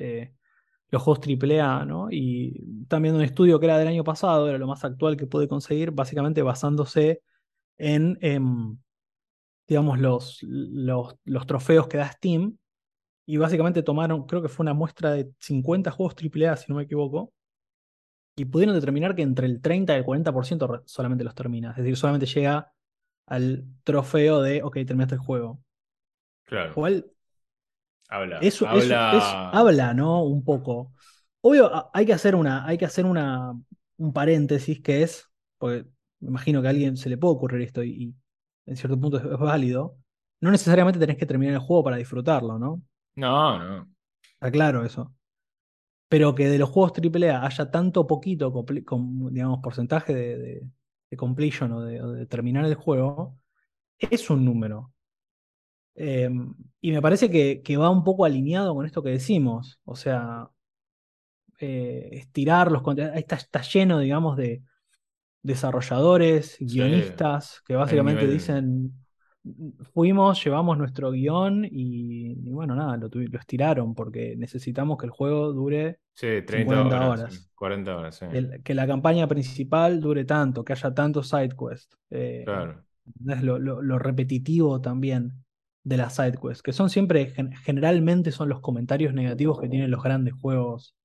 [0.89, 2.07] los juegos AAA, ¿no?
[2.11, 5.47] Y también un estudio que era del año pasado, era lo más actual que pude
[5.47, 7.21] conseguir, básicamente basándose
[7.77, 8.77] en, em,
[9.67, 12.57] digamos, los, los, los trofeos que da Steam.
[13.25, 16.83] Y básicamente tomaron, creo que fue una muestra de 50 juegos AAA, si no me
[16.83, 17.33] equivoco,
[18.35, 21.71] y pudieron determinar que entre el 30 y el 40% solamente los termina.
[21.71, 22.71] Es decir, solamente llega
[23.27, 25.61] al trofeo de, ok, terminaste el juego.
[26.45, 26.73] Claro.
[28.09, 29.49] Habla, eso, habla...
[29.49, 30.23] habla, ¿no?
[30.23, 30.93] Un poco.
[31.41, 33.53] Obvio, hay que hacer una, hay que hacer una,
[33.97, 35.85] un paréntesis que es, porque
[36.19, 38.13] me imagino que a alguien se le puede ocurrir esto y,
[38.65, 39.97] en cierto punto es, válido.
[40.41, 42.83] No necesariamente tenés que terminar el juego para disfrutarlo, ¿no?
[43.15, 43.89] No, no.
[44.35, 45.13] Está claro eso
[46.13, 48.53] pero que de los juegos AAA haya tanto poquito,
[49.31, 53.39] digamos, porcentaje de, completion o de, terminar el juego,
[53.97, 54.93] es un número.
[55.95, 59.79] Em, y me parece que, va un poco alineado con esto que decimos.
[59.85, 60.51] O sea,
[61.59, 63.17] eh, estirar los contenidos.
[63.17, 64.61] Está, está lleno, digamos, de
[65.41, 69.02] desarrolladores, guionistas, que básicamente dicen,
[69.93, 75.51] fuimos, llevamos nuestro guion y, bueno, nada, lo, lo, estiraron porque necesitamos que el juego
[75.51, 78.15] dure sí, 30 horas, 40 horas.
[78.15, 78.25] Sí.
[78.63, 81.97] que la campaña principal dure tanto, que haya tantos side quests.
[82.09, 82.83] Eh, claro.
[83.27, 85.33] Es lo, lo, repetitivo también
[85.83, 90.01] de las side quests, que son siempre, generalmente son los comentarios negativos que tienen los
[90.01, 90.95] grandes juegos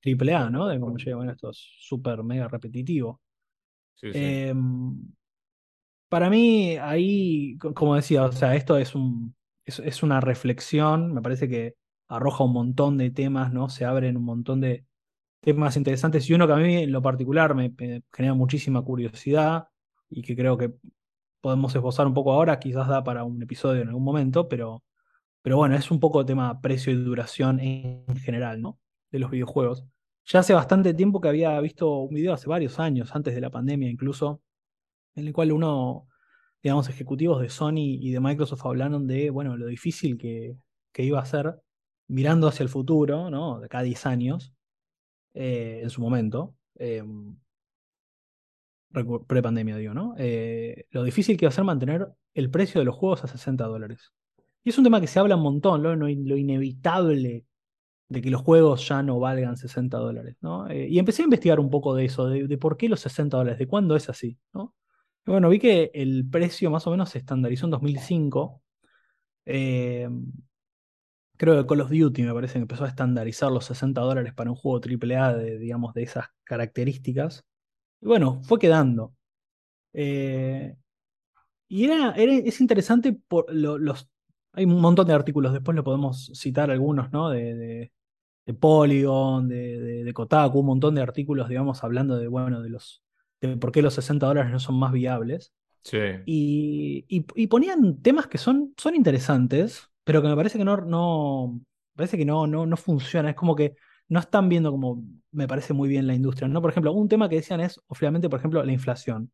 [0.00, 0.66] triple A, ¿no?
[0.66, 3.20] De cómo llega, bueno, esto es súper mega repetitivo.
[4.02, 4.98] Em,
[6.14, 11.48] para mí, ahí, como decía, o sea, esto es, un, es, una reflexión, me parece
[11.48, 11.74] que
[12.06, 13.68] arroja un montón de temas, ¿no?
[13.68, 14.86] Se abren un montón de
[15.40, 17.74] temas interesantes y uno que a mí en lo particular me,
[18.12, 19.66] genera muchísima curiosidad
[20.08, 20.74] y que creo que
[21.40, 24.84] podemos esbozar un poco ahora, quizás da para un episodio en algún momento, pero,
[25.42, 28.78] pero bueno, es un poco tema precio y duración en general, ¿no?
[29.10, 29.84] De los videojuegos.
[30.26, 33.50] Ya hace bastante tiempo que había visto un video, hace varios años, antes de la
[33.50, 34.42] pandemia incluso,
[35.14, 36.08] en el cual uno,
[36.62, 40.56] digamos, ejecutivos de Sony y de Microsoft hablaron de, bueno, lo difícil que,
[40.96, 41.60] iba a ser
[42.08, 43.60] mirando hacia el futuro, ¿no?
[43.60, 44.54] De cada 10 años,
[45.34, 47.02] eh, en su momento, eh,
[49.26, 50.14] pre-pandemia, digo, ¿no?
[50.18, 53.64] Eh, lo difícil que iba a ser mantener el precio de los juegos a 60
[53.64, 54.12] dólares.
[54.62, 55.94] Y es un tema que se habla un montón, ¿no?
[55.94, 57.44] lo inevitable
[58.08, 60.68] de que los juegos ya no valgan 60 dólares, ¿no?
[60.68, 63.58] Eh, y empecé a investigar un poco de eso, de, por qué los 60 dólares,
[63.58, 64.74] de cuándo es así, ¿no?
[65.26, 68.62] Bueno, vi que el precio más o menos se estandarizó en 2005.
[69.46, 70.08] Eh,
[71.36, 74.50] creo que Call of Duty me parece que empezó a estandarizar los 60 dólares para
[74.50, 77.44] un juego AAA de, digamos, de esas características.
[78.00, 79.14] Y bueno, fue quedando.
[79.92, 80.76] Eh,
[81.68, 84.08] y era, es interesante por los
[84.54, 87.28] hay un montón de artículos, después lo podemos citar algunos, ¿no?
[87.30, 87.90] De,
[88.46, 93.03] de, Polygon, de, de, Kotaku, un montón de artículos, digamos, hablando de, bueno, de los
[93.40, 95.52] de por qué los 60 dólares no son más viables.
[95.82, 95.98] Sí.
[96.24, 101.60] Y, y, ponían temas que son, son interesantes, pero que me parece que no, no,
[101.94, 103.30] parece que no, no, no funciona.
[103.30, 103.76] Es como que
[104.08, 106.48] no están viendo como me parece muy bien la industria.
[106.48, 106.60] ¿no?
[106.60, 109.32] Por ejemplo, un tema que decían es, obviamente, por ejemplo, la inflación.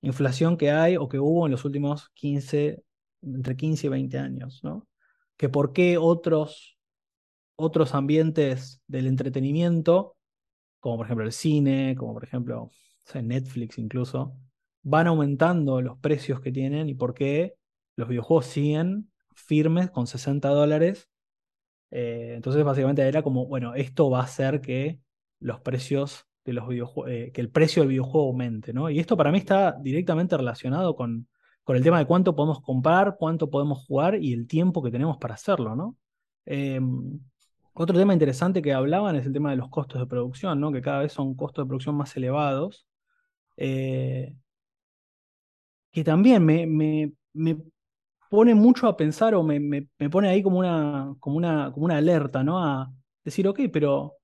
[0.00, 2.82] Inflación que hay o que hubo en los últimos 15,
[3.22, 4.88] entre 15 y 20 años, ¿no?
[5.36, 6.78] Que por qué otros,
[7.56, 10.16] otros ambientes del entretenimiento,
[10.80, 12.70] como por ejemplo el cine, como por ejemplo
[13.14, 14.34] Netflix incluso,
[14.82, 17.54] van aumentando los precios que tienen y por qué
[17.96, 21.08] los videojuegos siguen firmes con 60 dólares.
[21.90, 25.00] Eh, entonces básicamente era como, bueno, esto va a hacer que
[25.40, 28.90] los precios de los videojuegos, eh, que el precio del videojuego aumente, ¿no?
[28.90, 31.28] Y esto para mí está directamente relacionado con,
[31.64, 35.18] con el tema de cuánto podemos comprar, cuánto podemos jugar y el tiempo que tenemos
[35.18, 35.96] para hacerlo, ¿no?
[36.46, 37.20] Em,
[37.74, 40.72] otro tema interesante que hablaban es el tema de los costos de producción, ¿no?
[40.72, 42.87] Que cada vez son costos de producción más elevados.
[43.60, 44.34] Eh,
[45.92, 46.66] que también me,
[47.32, 47.56] me,
[48.30, 51.96] pone mucho a pensar o me, me, pone ahí como una, como, una, como una
[51.96, 52.62] alerta, ¿no?
[52.62, 52.92] A
[53.24, 54.14] decir, ok, pero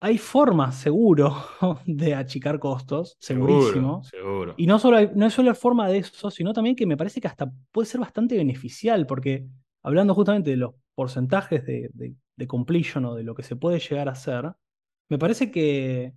[0.00, 1.34] hay formas, seguro,
[1.86, 4.02] de achicar costos, segurísimo.
[4.04, 6.96] Seguro, Y no, solo no es solo la forma de eso, sino también que me
[6.96, 9.46] parece que hasta puede ser bastante beneficial, porque
[9.82, 14.08] hablando justamente de los porcentajes de, de, completion o de lo que se puede llegar
[14.08, 14.52] a hacer,
[15.08, 16.14] me parece que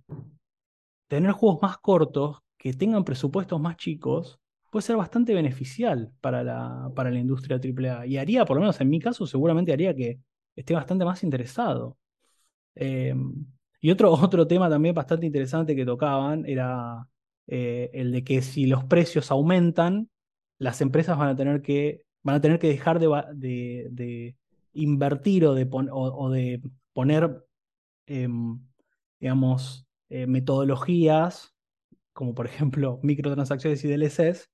[1.08, 4.40] tener juegos más cortos, que tengan presupuestos más chicos,
[4.70, 8.06] puede ser bastante beneficial para la, para la industria AAA.
[8.06, 10.18] Y haría, por lo menos en mi caso, seguramente haría que
[10.56, 11.98] esté bastante más interesado.
[12.74, 13.14] Eh,
[13.80, 17.06] y otro, otro tema también bastante interesante que tocaban era
[17.46, 20.08] eh, el de que si los precios aumentan,
[20.58, 24.36] las empresas van a tener que, van a tener que dejar de, de,
[24.72, 26.62] invertir o de, o, de
[26.92, 27.44] poner,
[28.06, 28.58] em,
[29.20, 31.54] digamos, eh, metodologías,
[32.12, 34.50] como por ejemplo microtransacciones y DLCs,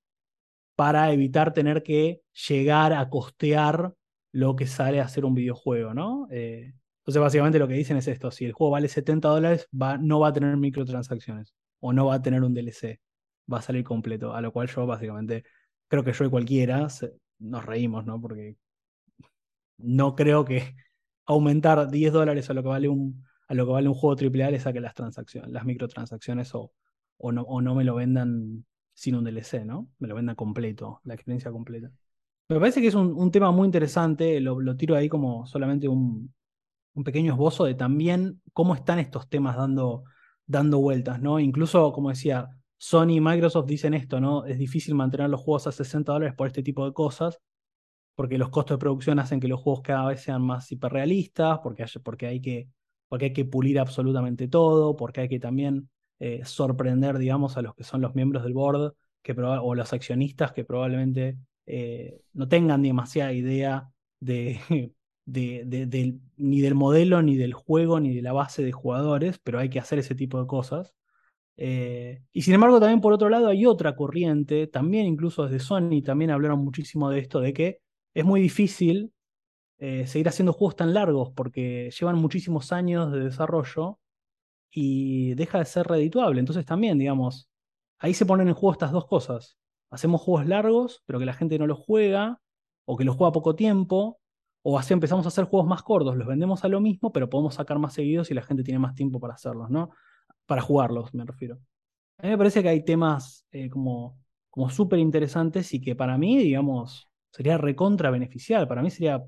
[0.77, 3.95] para evitar tener que llegar a costear
[4.33, 6.29] lo que sale a hacer un videojuego, ¿no?
[6.31, 10.21] Eh, entonces, básicamente lo que dicen es esto: si el juego vale 70 dólares, no
[10.21, 13.01] va a tener microtransacciones o no va a tener un DLC,
[13.53, 14.35] va a salir completo.
[14.35, 15.45] A lo cual yo, básicamente,
[15.89, 16.87] creo que yo y cualquiera
[17.39, 18.21] nos reímos, ¿no?
[18.21, 18.57] Porque
[19.79, 20.77] no creo que
[21.27, 24.53] aumentar 10 dólares a lo que vale un, a lo que vale un juego AAA
[24.53, 26.73] le saque las transacciones, las microtransacciones o,
[27.19, 29.89] o, no, o no me lo vendan sin un DLC, ¿no?
[29.99, 31.91] Me lo vendan completo, la experiencia completa.
[32.49, 36.33] Me parece que es un, tema muy interesante, lo, tiro ahí como solamente un,
[36.95, 40.05] un pequeño esbozo de también cómo están estos temas dando,
[40.47, 41.41] dando vueltas, ¿no?
[41.41, 44.45] Incluso, como decía, Sony y Microsoft dicen esto, ¿no?
[44.45, 47.41] Es difícil mantener los juegos a 60 dólares por este tipo de cosas,
[48.15, 51.83] porque los costos de producción hacen que los juegos cada vez sean más hiperrealistas, porque
[51.83, 52.69] hay, porque hay, que,
[53.11, 57.75] porque hay que pulir absolutamente todo, porque hay que también eh, sorprender, digamos, a los
[57.75, 62.83] que son los miembros del board que o los accionistas que probablemente eh, no tengan
[62.83, 64.61] demasiada idea de
[65.27, 69.81] ni del modelo, ni del juego, ni de la base de jugadores, pero hay que
[69.81, 70.95] hacer ese tipo de cosas.
[71.57, 76.03] Eh, y sin embargo, también por otro lado hay otra corriente, también incluso desde Sony,
[76.05, 77.81] también hablaron muchísimo de esto, de que
[78.15, 79.13] es muy difícil
[79.81, 83.99] eh, seguir haciendo juegos tan largos porque llevan muchísimos años de desarrollo
[84.71, 86.39] y deja de ser redituable.
[86.41, 87.51] Entonces también, digamos,
[87.99, 89.59] ahí se ponen en juego estas dos cosas.
[89.91, 92.41] Hacemos juegos largos, pero que la gente no los juega,
[92.85, 94.21] o que los juega poco tiempo,
[94.63, 97.55] o así empezamos a hacer juegos más cortos, los vendemos a lo mismo, pero podemos
[97.55, 99.91] sacar más seguidos y la gente tiene más tiempo para hacerlos, ¿no?
[100.47, 101.59] Para jugarlos, me refiero.
[102.19, 104.19] A mí me parece que hay temas eh, como,
[104.51, 108.69] como súper interesantes y que para mí, digamos, sería recontra beneficial.
[108.69, 109.25] Para mí sería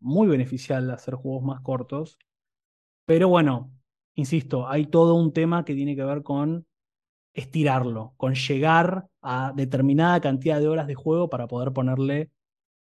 [0.00, 2.18] muy beneficial hacer juegos más cortos.
[3.04, 3.72] Pero bueno,
[4.14, 6.66] insisto, hay todo un tema que tiene que ver con
[7.32, 12.30] estirarlo, con llegar a determinada cantidad de horas de juego para poder ponerle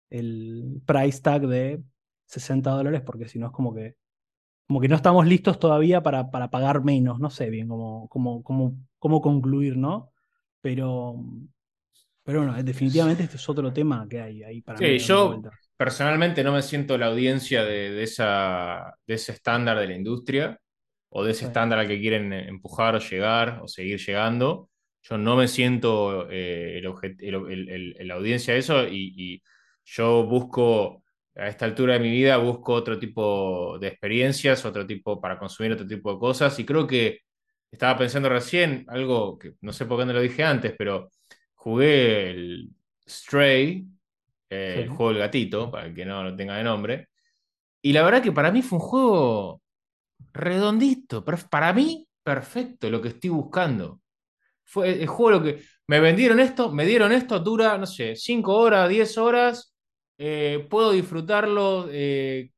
[0.09, 1.83] el price tag de
[2.25, 3.95] 60 dólares, porque si no es como que,
[4.67, 7.19] como que no estamos listos todavía para, para pagar menos.
[7.19, 10.11] No sé bien cómo, cómo, cómo, cómo concluir, ¿no?
[10.61, 11.21] Pero,
[12.23, 15.41] pero bueno, definitivamente este es otro tema que hay ahí para sí, yo
[15.77, 20.59] personalmente no me siento la audiencia de, esa, de ese estándar de la industria
[21.09, 24.69] o de ese estándar al que quieren empujar o llegar o seguir llegando.
[25.03, 29.41] Yo no me siento eh, la audiencia de eso y,
[29.87, 31.03] yo busco,
[31.35, 35.73] a esta altura de mi vida, busco otro tipo de experiencias, otro tipo para consumir
[35.73, 37.19] otro tipo de cosas y creo que
[37.71, 41.11] estaba pensando recién, algo que no sé por qué no lo dije antes, pero
[41.53, 42.69] jugué el
[43.07, 43.85] Stray,
[44.55, 47.09] eh, el juego del gatito, para el que no lo tenga de nombre.
[47.81, 49.61] Y la verdad que para mí fue un juego
[50.33, 54.01] redondito, para mí perfecto lo que estoy buscando.
[54.63, 58.53] Fue el juego lo que me vendieron esto, me dieron esto, dura, no sé, 5
[58.55, 59.75] horas, 10 horas.
[60.17, 62.51] Eh, puedo disfrutarlo eh,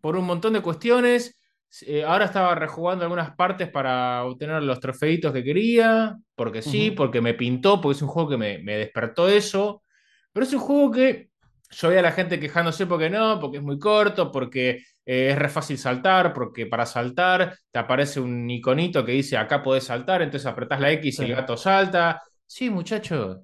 [0.00, 1.38] por un montón de cuestiones.
[1.86, 7.20] Eh, ahora estaba rejugando algunas partes para obtener los trofeitos que quería, porque sí, porque
[7.20, 9.82] me pintó, porque es un juego que me, despertó eso.
[10.32, 11.30] Pero es un juego que
[11.70, 15.38] yo veía a la gente quejándose porque no, porque es muy corto, porque eh, es
[15.38, 20.22] re fácil saltar, porque para saltar te aparece un iconito que dice acá podés saltar,
[20.22, 22.22] entonces apretás la X y el gato salta.
[22.46, 23.38] Sí, muchachos.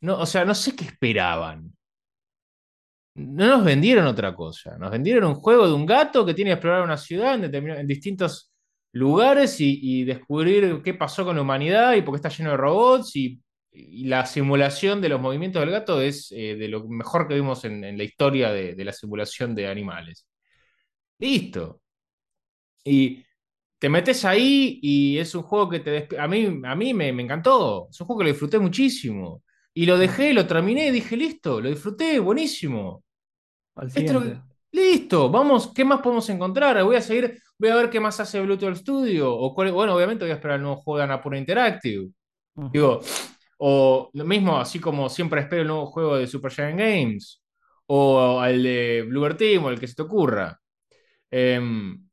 [0.00, 1.72] No, o sea, no sé qué esperaban
[3.14, 4.76] no nos vendieron otra cosa.
[4.78, 8.52] Nos vendieron un juego de un gato que tiene que explorar una ciudad en, distintos
[8.92, 13.16] lugares y, descubrir qué pasó con la humanidad y por qué está lleno de robots.
[13.16, 13.40] Y,
[13.72, 17.96] la simulación de los movimientos del gato es eh, de lo mejor que vimos en,
[17.96, 20.26] la historia de, la simulación de animales.
[21.18, 21.80] Listo.
[22.84, 23.24] Y
[23.78, 27.22] te metes ahí y es un juego que te a mí, a mí me, me
[27.22, 27.88] encantó.
[27.90, 29.42] Es un juego que lo disfruté muchísimo.
[29.72, 33.04] Y lo dejé, lo terminé y dije, listo, lo disfruté, buenísimo.
[34.72, 36.82] listo, vamos, ¿qué más podemos encontrar?
[36.82, 39.32] Voy a seguir, voy a ver qué más hace Bluetooth Studio.
[39.32, 42.08] O bueno, obviamente voy a esperar el nuevo juego de Anapurna Interactive.
[42.72, 43.00] Digo,
[43.62, 47.42] o lo mismo, así como siempre espero el nuevo juego de Super Giant Games.
[47.86, 50.58] O el de Bluebird Team, o el que se te ocurra.
[51.30, 52.08] Em,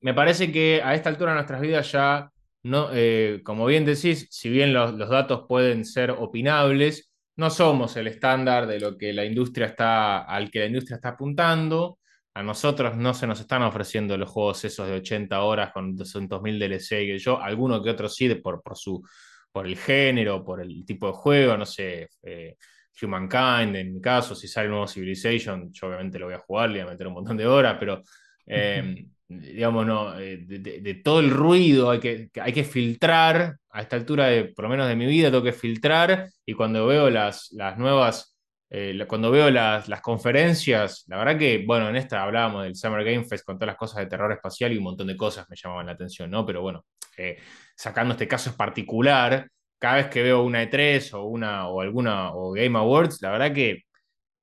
[0.00, 2.30] me parece que a esta altura de nuestras vidas ya
[2.64, 8.06] no, eh, como bien decís, si bien los, datos pueden ser opinables, no somos el
[8.06, 11.98] estándar de lo que la industria está, al que la industria está apuntando.
[12.34, 16.58] A nosotros no se nos están ofreciendo los juegos esos de 80 horas con 200.000
[16.58, 19.02] DLC que yo, alguno que otro sí, por, por, su,
[19.52, 22.56] por el género, por el tipo de juego, no sé, eh,
[23.00, 26.70] Humankind, en mi caso, si sale un nuevo Civilization, yo obviamente lo voy a jugar,
[26.70, 28.02] le voy a meter un montón de horas, pero
[28.46, 29.06] eh,
[29.40, 34.26] digamos, no, eh, de, todo el ruido hay que, hay que filtrar, a esta altura,
[34.26, 37.78] de, por lo menos de mi vida, tengo que filtrar y cuando veo las, las
[37.78, 38.36] nuevas,
[38.68, 43.04] eh, cuando veo las, las, conferencias, la verdad que, bueno, en esta hablábamos del Summer
[43.04, 45.56] Game Fest con todas las cosas de terror espacial y un montón de cosas me
[45.56, 46.44] llamaban la atención, ¿no?
[46.44, 46.84] Pero bueno,
[47.16, 47.38] eh,
[47.74, 49.48] sacando este caso en particular,
[49.78, 53.52] cada vez que veo una E3 o, una, o alguna, o Game Awards, la verdad
[53.52, 53.82] que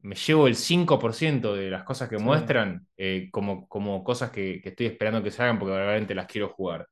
[0.01, 4.87] me llevo el 5% de las cosas que muestran eh, como, como cosas que, estoy
[4.87, 6.87] esperando que se hagan porque realmente las quiero jugar.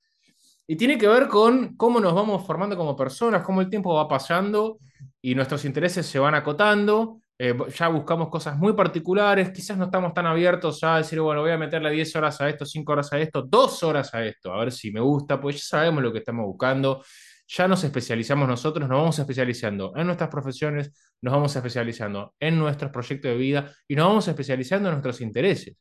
[0.66, 4.08] Y tiene que ver con cómo nos vamos formando como personas, cómo el tiempo va
[4.08, 4.80] pasando
[5.22, 7.22] y nuestros intereses se van acotando.
[7.40, 11.52] Eh, ya buscamos cosas muy particulares, quizás no estamos tan abiertos a decir, bueno, voy
[11.52, 14.60] a meterle 10 horas a esto, 5 horas a esto, 2 horas a esto, a
[14.60, 17.04] ver si me gusta, pues ya sabemos lo que estamos buscando
[17.48, 20.92] ya nos especializamos nosotros, nos vamos especializando en nuestras profesiones,
[21.22, 25.78] nos vamos especializando en nuestros proyectos de vida y nos vamos especializando en nuestros intereses.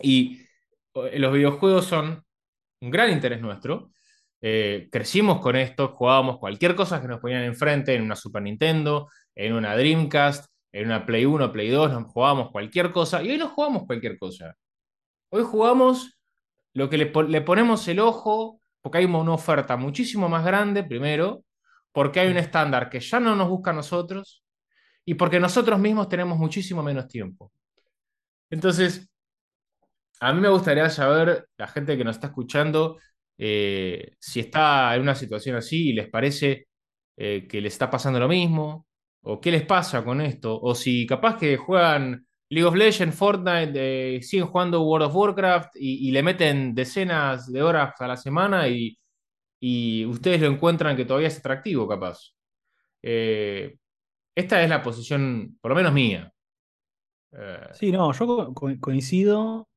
[0.00, 0.40] Y
[0.94, 2.22] eh, los videojuegos son
[2.80, 3.92] un gran interés nuestro.
[4.40, 9.08] Eh, crecimos con esto, jugábamos cualquier cosa que nos ponían enfrente en una Super Nintendo,
[9.34, 10.46] en una Dreamcast,
[10.78, 14.16] en una Play 1, Play 2, nos jugábamos cualquier cosa y hoy no jugamos cualquier
[14.16, 14.56] cosa.
[15.30, 16.18] Hoy jugamos
[16.72, 21.44] lo que le, le ponemos el ojo porque hay una oferta muchísimo más grande, primero,
[21.92, 24.44] porque hay un estándar que ya no nos busca a nosotros
[25.04, 27.52] y porque nosotros mismos tenemos muchísimo menos tiempo.
[28.50, 29.08] Entonces,
[30.20, 32.98] a mí me gustaría saber, la gente que nos está escuchando,
[33.36, 36.68] eh, si está en una situación así y les parece
[37.16, 38.87] eh, que le está pasando lo mismo,
[39.28, 44.16] o qué les pasa con esto, o si capaz que juegan League of Legends, Fortnite,
[44.16, 48.68] eh, siguen jugando World of Warcraft y, le meten decenas de horas a la semana
[48.68, 48.98] y,
[49.60, 52.34] y ustedes lo encuentran que todavía es atractivo, capaz.
[53.02, 56.32] esta es la posición, por lo menos mía.
[57.74, 59.68] Sí, no, yo coincido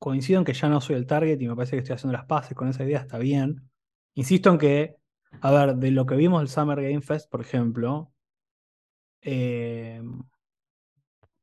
[0.00, 2.26] coincido en que ya no soy el target y me parece que estoy haciendo las
[2.26, 3.70] paces con esa idea, está bien.
[4.14, 4.96] Insisto en que,
[5.42, 8.10] a ver, de lo que vimos el Summer Game Fest, por ejemplo,
[9.22, 10.00] eh,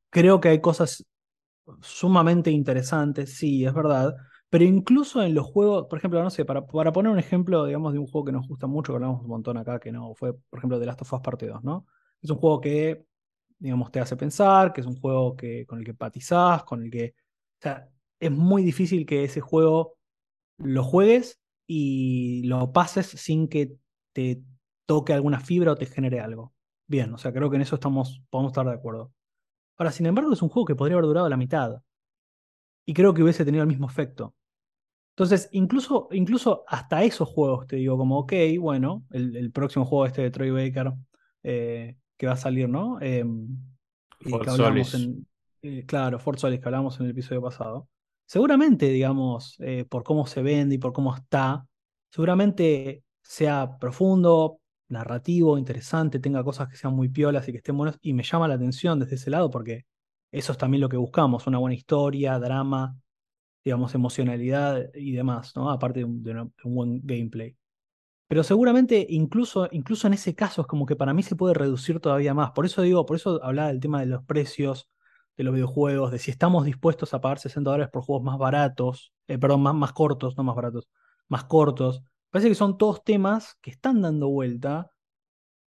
[0.10, 1.06] creo que hay cosas
[1.82, 4.16] sumamente interesantes, sí, es verdad,
[4.50, 7.94] pero incluso en los juegos, por ejemplo, no sé, para, para poner un ejemplo, digamos,
[7.94, 10.34] de un juego que nos gusta mucho, que hablamos un montón acá, que no fue,
[10.36, 11.88] por ejemplo, The Last of Us Parte 2, ¿no?
[12.22, 13.06] Es un juego que,
[13.60, 16.92] digamos, te hace pensar, que es un juego que, con el que empatizás, con el
[16.92, 17.16] que...
[17.60, 19.98] O sea, es muy difícil que ese juego
[20.58, 23.78] lo juegues y lo pases sin que
[24.14, 24.44] te
[24.88, 26.54] toque alguna fibra o te genere algo.
[26.88, 29.12] Bien, o sea, creo que en eso estamos, podemos estar de acuerdo.
[29.78, 31.82] Ahora, sin embargo, es un juego que podría haber durado la mitad.
[32.86, 34.34] Y creo que hubiese tenido el mismo efecto.
[35.12, 40.22] Entonces, incluso, incluso hasta esos juegos te digo, como, ok, bueno, el, próximo juego este
[40.22, 40.94] de Troy Baker
[41.44, 43.00] eh, que va a salir, ¿no?
[43.02, 43.26] Eh,
[44.20, 45.28] que hablamos en,
[45.64, 47.90] eh, claro, Fort Solis, que hablamos en el episodio pasado
[48.28, 51.66] seguramente, digamos, eh, por cómo se vende y por cómo está,
[52.12, 54.60] seguramente sea profundo,
[54.90, 58.48] narrativo, interesante, tenga cosas que sean muy piolas y que estén buenas, y me llama
[58.48, 59.86] la atención desde ese lado porque
[60.32, 62.98] eso es también lo que buscamos, una buena historia, drama,
[63.64, 65.70] digamos, emocionalidad y demás, ¿no?
[65.70, 67.56] Aparte de un, buen gameplay.
[68.28, 72.00] Pero seguramente incluso, incluso en ese caso es como que para mí se puede reducir
[72.00, 72.52] todavía más.
[72.52, 74.90] Por eso digo, por eso hablaba del tema de los precios,
[75.38, 79.14] de los videojuegos, de si estamos dispuestos a pagar 60 dólares por juegos más baratos,
[79.28, 80.90] eh, perdón, más, más cortos, no más baratos,
[81.30, 82.04] más cortos.
[82.30, 84.92] Parece que son todos temas que están dando vuelta,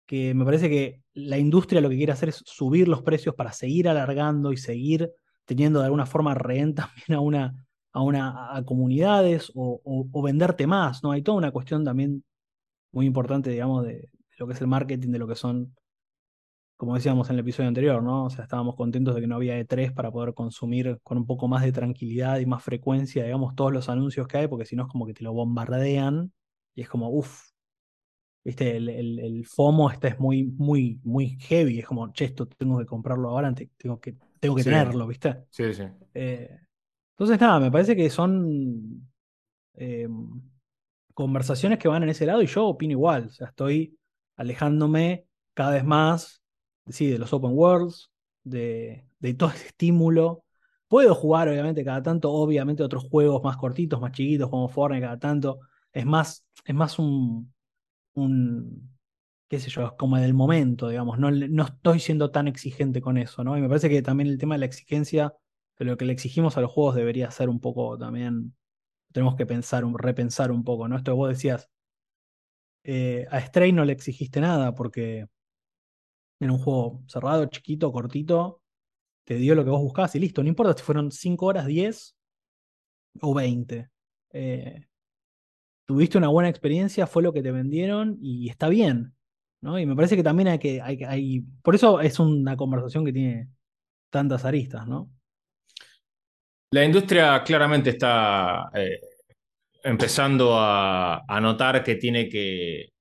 [0.06, 3.52] que me parece que la industria lo que quiere hacer es subir los precios para
[3.54, 5.12] seguir alargando y seguir
[5.46, 10.68] teniendo de alguna forma rehén también a una a, una, a comunidades o, o, venderte
[10.68, 11.12] más, ¿no?
[11.12, 12.24] Hay toda una cuestión también
[12.92, 15.76] muy importante, digamos, de, de, lo que es el marketing, de lo que son
[16.80, 18.26] como decíamos en el episodio anterior, ¿no?
[18.26, 21.50] O sea, estábamos contentos de que no había E3 para poder consumir con un poco
[21.50, 24.84] más de tranquilidad y más frecuencia, digamos, todos los anuncios que hay, porque si no
[24.84, 26.32] es como que te lo bombardean
[26.80, 27.50] y es como, uff,
[28.44, 32.86] viste, el, FOMO este es muy, muy, muy heavy, es como, che, esto tengo que
[32.86, 35.44] comprarlo ahora, tengo que, tengo que tenerlo, ¿viste?
[35.50, 35.84] Sí, sí.
[36.14, 36.58] Eh,
[37.12, 39.06] entonces, nada, me parece que son
[39.74, 40.42] em,
[41.14, 43.98] conversaciones que van en ese lado y yo opino igual, o sea, estoy
[44.38, 46.42] alejándome cada vez más
[46.88, 48.10] sí, de los open worlds,
[48.44, 49.06] de,
[49.38, 50.46] todo ese estímulo.
[50.88, 55.20] Puedo jugar, obviamente, cada tanto, obviamente, otros juegos más cortitos, más chiquitos, como Fortnite, cada
[55.20, 55.60] tanto.
[55.94, 57.54] Es más, es más un,
[59.50, 61.20] qué sé yo, como del momento, digamos.
[61.20, 63.58] No, no estoy siendo tan exigente con eso, ¿no?
[63.58, 65.34] Y me parece que también el tema de la exigencia,
[65.78, 68.56] de lo que le exigimos a los juegos debería ser un poco también,
[69.14, 70.98] tenemos que pensar, repensar un poco, ¿no?
[70.98, 71.70] Esto que vos decías,
[72.84, 75.28] eh, a Stray no le exigiste nada porque
[76.40, 78.62] en un juego cerrado, chiquito, cortito,
[79.26, 80.44] te dio lo que vos buscabas y listo.
[80.44, 82.16] No importa si fueron 5 horas, 10
[83.22, 83.90] o 20.
[84.32, 84.89] Eh,
[85.90, 89.16] tuviste una buena experiencia, fue lo que te vendieron y está bien.
[89.60, 89.80] ¿no?
[89.80, 90.80] Y me parece que también hay que.
[90.80, 93.50] Hay, por eso es una conversación que tiene
[94.12, 95.10] tantas aristas, ¿no?
[96.70, 99.02] La industria claramente está eh,
[99.84, 102.94] empezando a, a notar que tiene que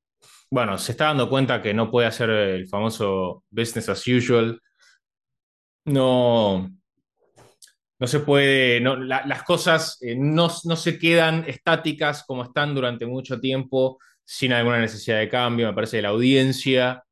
[0.50, 4.58] bueno, se está dando cuenta que no puede hacer el famoso business as usual.
[5.84, 6.70] No,
[7.98, 13.98] no se puede, las cosas eh, no, se quedan estáticas como están durante mucho tiempo
[14.24, 15.66] sin alguna necesidad de cambio.
[15.66, 17.02] Me parece que la audiencia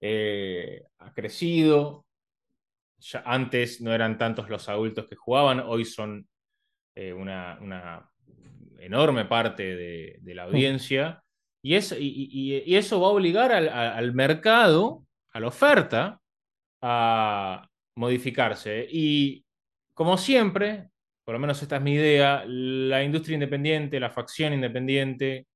[0.00, 2.04] eh, ha crecido.
[2.98, 6.26] Ya antes no eran tantos los adultos que jugaban, hoy son
[6.96, 8.10] eh, una,
[8.78, 11.22] enorme parte de, la audiencia.
[11.62, 16.20] Y, y, eso va a obligar al, mercado, a la oferta,
[16.82, 18.86] a modificarse.
[18.90, 19.43] Y
[19.94, 20.90] como siempre,
[21.24, 25.46] por lo menos esta es mi idea, la industria independiente, la facción independiente,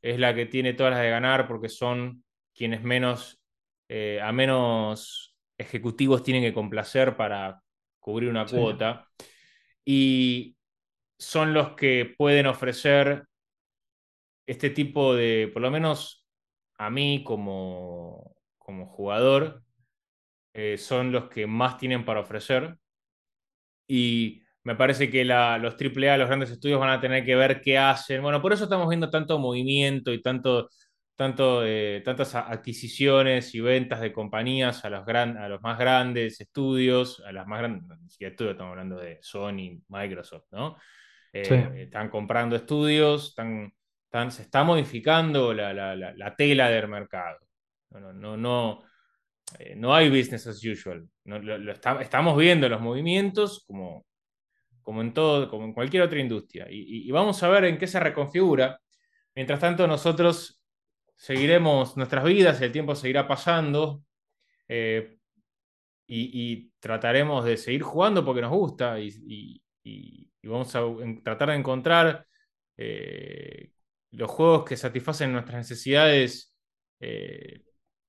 [0.00, 2.24] es la que tiene todas las de ganar porque son
[2.54, 3.40] quienes menos,
[3.88, 7.62] eh, a menos ejecutivos tienen que complacer para
[8.00, 9.08] cubrir una cuota.
[9.84, 10.56] Y
[11.18, 13.24] son los que pueden ofrecer
[14.46, 16.26] este tipo de, por lo menos
[16.74, 19.62] a mí como, como jugador,
[20.52, 22.76] eh, son los que más tienen para ofrecer.
[23.94, 27.60] Y me parece que la, los AAA, los grandes estudios van a tener que ver
[27.60, 28.22] qué hacen.
[28.22, 30.70] Bueno, por eso estamos viendo tanto movimiento y tanto,
[31.14, 36.40] tanto, eh, tantas adquisiciones y ventas de compañías a los, gran, a los más grandes
[36.40, 40.78] estudios, a las más grandes, si estudios estamos hablando de Sony, Microsoft, ¿no?
[41.34, 43.74] Eh, están comprando estudios, están,
[44.04, 47.40] están, se está modificando la, la, la, tela del mercado.
[47.90, 48.84] No, no, no,
[49.58, 51.08] eh, no hay business as usual.
[52.00, 54.04] Estamos viendo los movimientos como,
[55.00, 56.66] en todo, como en cualquier otra industria.
[56.70, 58.80] Y, vamos a ver en qué se reconfigura.
[59.34, 60.62] Mientras tanto, nosotros
[61.16, 64.02] seguiremos nuestras vidas, el tiempo seguirá pasando
[64.68, 65.16] eh,
[66.06, 69.62] y, trataremos de seguir jugando porque nos gusta y,
[70.42, 70.82] vamos a
[71.22, 72.26] tratar de encontrar
[72.76, 73.70] eh,
[74.10, 76.52] los juegos que satisfacen nuestras necesidades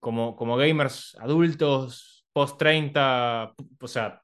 [0.04, 4.22] como, como gamers adultos, post 30, o sea,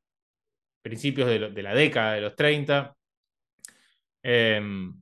[0.82, 2.96] principios de, la década de los 30.
[4.22, 4.94] Em,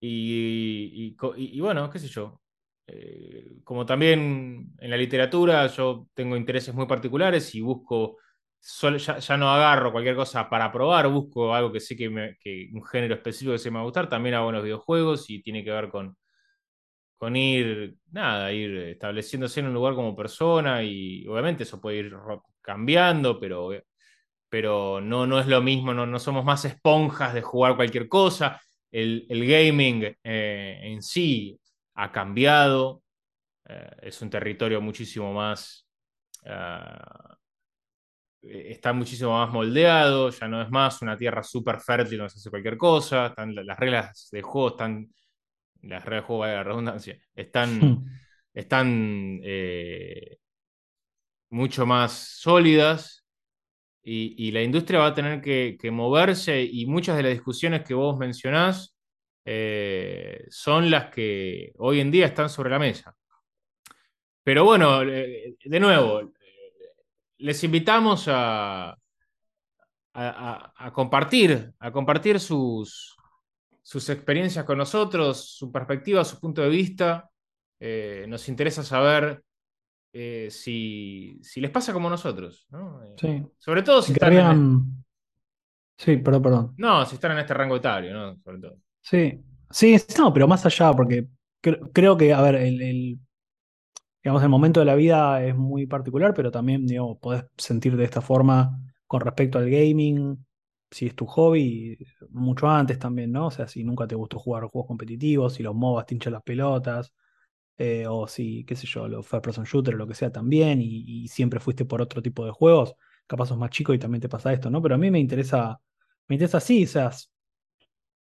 [0.00, 1.14] y,
[1.60, 2.40] bueno, qué sé yo.
[2.86, 8.16] Eh, como también en la literatura, yo tengo intereses muy particulares y busco,
[8.60, 13.52] ya, no agarro cualquier cosa para probar, busco algo que sé que, un género específico
[13.52, 14.08] que se me va a gustar.
[14.08, 16.16] También hago en los videojuegos y tiene que ver con,
[17.18, 22.14] con ir, nada, ir estableciéndose en un lugar como persona y obviamente eso puede ir
[22.62, 23.72] cambiando, pero
[24.48, 28.60] pero no, no es lo mismo, no, no somos más esponjas de jugar cualquier cosa.
[28.90, 31.58] El, gaming eh, en sí
[31.94, 33.02] ha cambiado,
[33.66, 35.86] eh, es un territorio muchísimo más,
[36.46, 37.36] ah,
[38.40, 42.50] está muchísimo más moldeado, ya no es más una tierra súper fértil donde se hace
[42.50, 45.12] cualquier cosa, están, las reglas de juego están,
[45.82, 48.04] las reglas de juego, de la redundancia, están,
[48.54, 50.38] están eh,
[51.50, 53.24] mucho más sólidas
[54.02, 58.16] y, la industria va a tener que, moverse y muchas de las discusiones que vos
[58.16, 58.96] mencionás
[59.44, 63.14] eh, son las que hoy en día están sobre la mesa.
[64.42, 66.32] Pero bueno, eh, de nuevo,
[67.36, 68.96] les invitamos a,
[70.14, 73.17] a, compartir, a compartir sus,
[73.88, 77.30] sus experiencias con nosotros, su perspectiva, su punto de vista.
[77.80, 79.42] nos interesa saber
[80.12, 82.66] eh, si, les pasa como nosotros.
[82.68, 83.02] ¿no?
[83.02, 83.46] Eh, sí.
[83.56, 84.34] Sobre todo si, están.
[84.34, 85.04] En...
[85.96, 86.74] Sí, perdón, perdón.
[86.76, 88.36] No, si están en este rango etario, ¿no?
[88.44, 88.76] Sobre todo.
[89.00, 91.26] Sí, sí, no, pero más allá, porque
[91.94, 93.18] creo que, a ver, el,
[94.22, 98.04] digamos, el momento de la vida es muy particular, pero también, digamos, podés sentir de
[98.04, 100.44] esta forma con respecto al gaming,
[100.90, 101.98] si es tu hobby,
[102.30, 103.46] mucho antes también, ¿no?
[103.48, 106.42] O sea, si nunca te gustó jugar juegos competitivos, si los MOBAs te hinchan las
[106.42, 107.12] pelotas,
[107.78, 110.80] eh, o si, qué sé yo, los first person shooter o lo que sea también,
[110.82, 112.94] y, siempre fuiste por otro tipo de juegos,
[113.26, 114.82] capaz sos más chico y también te pasa esto, ¿no?
[114.82, 115.80] Pero a mí me interesa,
[116.28, 117.10] me interesa sí, o sea,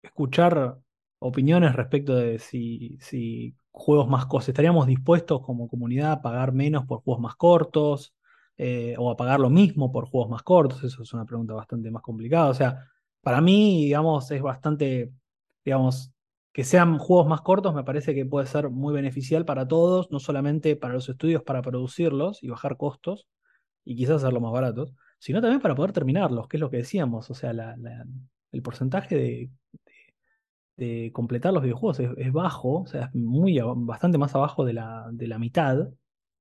[0.03, 0.79] escuchar
[1.19, 6.87] opiniones respecto de si, si juegos más cortos, estaríamos dispuestos como comunidad a pagar menos
[6.87, 8.15] por juegos más cortos,
[8.59, 11.91] eh, o a pagar lo mismo por juegos más cortos, eso es una pregunta bastante
[11.91, 12.85] más complicada, o sea,
[13.23, 15.13] para mí, digamos, es bastante,
[15.65, 16.13] digamos,
[16.53, 20.19] que sean juegos más cortos me parece que puede ser muy beneficial para todos, no
[20.19, 23.29] solamente para los estudios para producirlos y bajar costos
[23.85, 27.31] y quizás hacerlos más baratos, sino también para poder terminarlos, que es lo que decíamos,
[27.31, 27.53] o sea,
[28.53, 29.51] el porcentaje
[30.77, 35.09] de, completar los videojuegos es, bajo, o sea, es muy, bastante más abajo de la,
[35.13, 35.91] de la mitad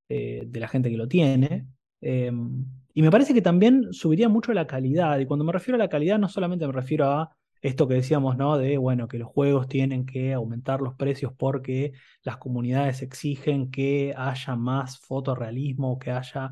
[0.10, 1.68] eh, de la gente que lo tiene.
[2.02, 5.80] Em, y me parece que también subiría mucho la calidad, y cuando me refiero a
[5.80, 8.58] la calidad no solamente me refiero a esto que decíamos, ¿no?
[8.58, 11.94] De, bueno, que los juegos tienen que aumentar los precios porque
[12.24, 16.52] las comunidades exigen que haya más fotorrealismo, que haya,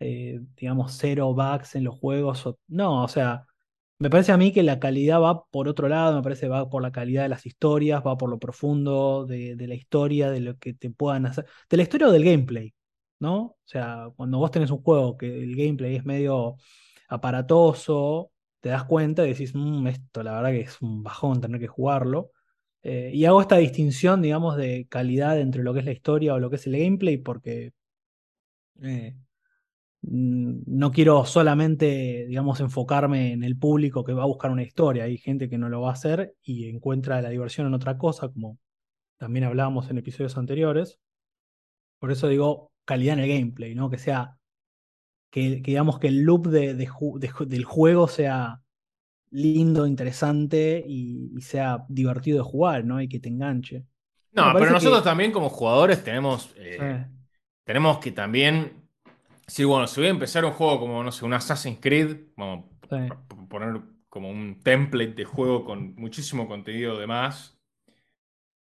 [0.00, 2.48] eh, digamos, cero bugs en los juegos.
[2.68, 3.46] no, o sea,
[3.98, 6.68] me parece a mí que la calidad va por otro lado, me parece que va
[6.68, 10.40] por la calidad de las historias, va por lo profundo de, de la historia, de
[10.40, 12.74] lo que te puedan hacer, de la historia o del gameplay,
[13.20, 13.38] ¿no?
[13.42, 16.56] O sea, cuando vos tenés un juego que el gameplay es medio
[17.08, 21.60] aparatoso, te das cuenta y decís, mm, esto la verdad que es un bajón tener
[21.60, 22.32] que jugarlo.
[22.82, 26.38] Eh, y hago esta distinción, digamos, de calidad entre lo que es la historia o
[26.40, 27.72] lo que es el gameplay, porque
[28.82, 29.16] eh,
[30.02, 35.04] no quiero solamente, digamos, enfocarme en el público que va a buscar una historia.
[35.04, 38.28] Hay gente que no lo va a hacer y encuentra la diversión en otra cosa,
[38.28, 38.58] como
[39.18, 41.00] también hablábamos en episodios anteriores.
[41.98, 43.90] Por eso digo calidad en el gameplay, ¿no?
[43.90, 44.38] Que sea
[45.30, 48.62] que, digamos que el loop de, del juego sea
[49.30, 53.02] lindo, interesante y, sea divertido de jugar, ¿no?
[53.02, 53.84] Y que te enganche.
[54.32, 57.06] No, pero nosotros también como jugadores tenemos, eh,
[57.64, 58.86] tenemos que también
[59.46, 62.64] si bueno, si voy a empezar un juego como, no sé, un Assassin's Creed, vamos
[62.90, 67.56] a poner como un template de juego con muchísimo contenido de más.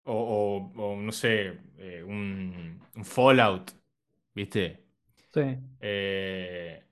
[0.03, 3.71] O, no sé, eh, un, Fallout,
[4.33, 4.85] ¿viste?
[5.33, 5.57] Sí.
[5.79, 6.83] Eh,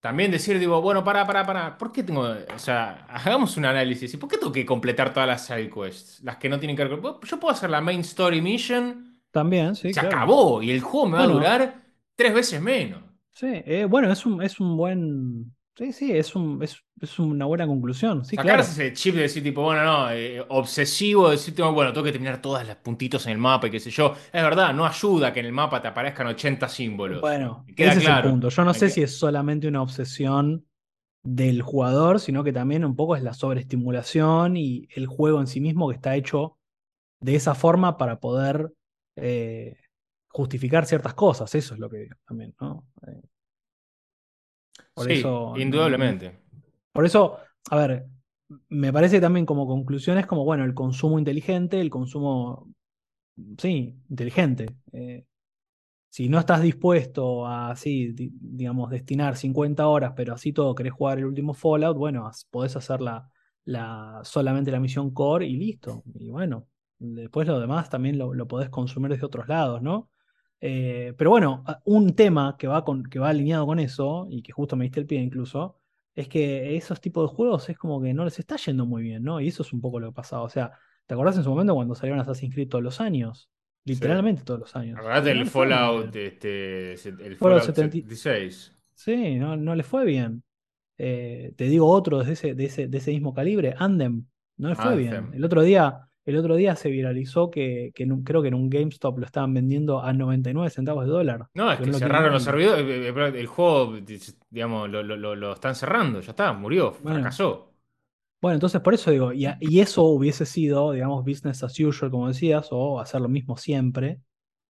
[0.00, 4.14] también decir, digo, bueno, para, para, para, ¿por qué tengo, o sea, hagamos un análisis,
[4.14, 6.22] ¿y por qué tengo que completar todas las side quests?
[6.22, 7.20] Las que no tienen que ver con...
[7.20, 9.20] Yo puedo hacer la main story mission.
[9.30, 9.92] También, sí.
[9.92, 11.82] Se acabó y el juego me va a durar
[12.14, 13.02] tres veces menos.
[13.32, 17.44] Sí, eh, bueno, es un, es un buen Sí, sí, es, un, es, es una
[17.44, 18.24] buena conclusión.
[18.24, 22.40] Sí, ese chip de decir, tipo, bueno, no, eh, obsesivo, decir, bueno, tengo que terminar
[22.40, 24.14] todas las puntitos en el mapa y qué sé yo.
[24.32, 27.20] Es verdad, no ayuda que en el mapa te aparezcan 80 símbolos.
[27.20, 28.48] Bueno, ese es el punto.
[28.48, 30.64] Yo no sé si es solamente una obsesión
[31.22, 35.60] del jugador, sino que también un poco es la sobreestimulación y el juego en sí
[35.60, 36.56] mismo que está hecho
[37.20, 38.72] de esa forma para poder
[39.16, 39.76] eh,
[40.28, 41.54] justificar ciertas cosas.
[41.54, 42.86] Eso es lo que digo también, ¿no?
[43.06, 43.20] Eh,
[44.96, 46.38] sí, eso, indudablemente.
[46.92, 47.38] Por eso,
[47.70, 48.06] a ver,
[48.68, 52.72] me parece también como conclusión es como, bueno, el consumo inteligente, el consumo,
[53.58, 54.66] sí, inteligente.
[54.92, 55.24] Eh,
[56.08, 61.18] si no estás dispuesto a, así, digamos, destinar 50 horas, pero así todo querés jugar
[61.18, 63.28] el último Fallout, bueno, podés hacer la,
[63.64, 66.02] la, solamente la misión core y listo.
[66.14, 66.68] Y bueno,
[66.98, 70.08] después lo demás también lo, lo podés consumir desde otros lados, ¿no?
[70.60, 74.52] Eh, pero bueno, un tema que va, con, que va alineado con eso, y que
[74.52, 75.78] justo me diste el pie incluso,
[76.14, 79.22] es que esos tipos de juegos es como que no les está yendo muy bien,
[79.22, 79.40] ¿no?
[79.40, 80.42] Y eso es un poco lo que pasaba.
[80.42, 80.72] O sea,
[81.06, 83.50] ¿te acordás en su momento cuando salieron Assassin's Creed todos los años?
[83.84, 84.98] Literalmente todos los años.
[84.98, 88.72] Acordate del Fallout, este, el Fallout 76.
[88.94, 90.42] Sí, no, no le fue bien.
[90.98, 94.24] Eh, te digo otro de ese, de ese, de ese mismo calibre, Andem,
[94.56, 95.30] no le fue bien.
[95.34, 99.24] El otro día el otro día se viralizó que, creo que en un GameStop lo
[99.24, 101.46] estaban vendiendo a 99 centavos de dólar.
[101.54, 102.84] No, es que cerraron los servidores.
[102.84, 103.96] Eh, eh, el juego,
[104.50, 107.72] digamos, lo, están cerrando, ya está, murió, fracasó.
[108.42, 112.28] Bueno, entonces por eso digo, y, y, eso hubiese sido, digamos, business as usual, como
[112.28, 114.20] decías, o hacer lo mismo siempre,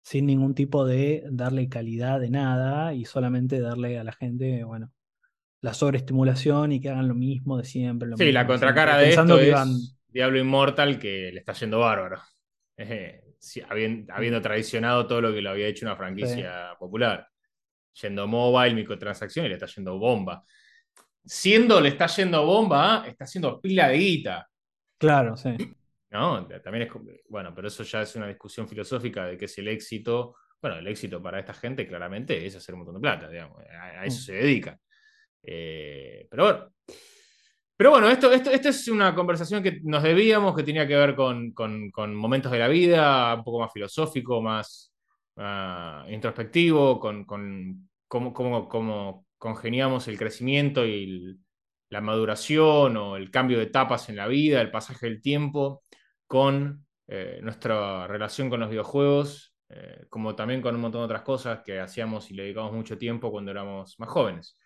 [0.03, 4.93] sin ningún tipo de darle calidad de nada y solamente darle a la gente, bueno,
[5.63, 8.09] la sobreestimulación y que hagan lo mismo de siempre.
[8.19, 9.98] sí, la contracara de esto es...
[10.19, 12.21] Diablo Immortal que le está yendo bárbaro.
[13.69, 17.29] habiendo, tradicionado todo lo que lo había hecho una franquicia popular.
[18.03, 20.43] Yendo mobile, microtransacción y le está yendo bomba.
[21.25, 24.49] Siendo le está yendo bomba, está haciendo pila de guita.
[24.99, 25.57] Claro, sí.
[26.11, 26.49] ¿No?
[26.65, 26.93] También es.
[27.29, 30.35] Bueno, pero eso ya es una discusión filosófica de que es el éxito.
[30.61, 33.63] Bueno, el éxito para esta gente claramente es hacer un montón de plata, digamos.
[33.71, 34.21] A, eso mm.
[34.25, 34.81] se dedica.
[35.45, 36.73] Eh, pero bueno.
[37.79, 41.55] Pero bueno, esto, esto, es una conversación que nos debíamos, que tenía que ver con,
[42.17, 44.93] momentos de la vida, un poco más filosófico, más
[45.37, 47.25] ah, introspectivo, con,
[48.09, 51.39] cómo, congeniamos el crecimiento y
[51.89, 55.85] la maduración o el cambio de etapas en la vida, el pasaje del tiempo,
[56.27, 61.23] con eh, nuestra relación con los videojuegos, eh, como también con un montón de otras
[61.23, 64.59] cosas que hacíamos y le dedicamos mucho tiempo cuando éramos más jóvenes.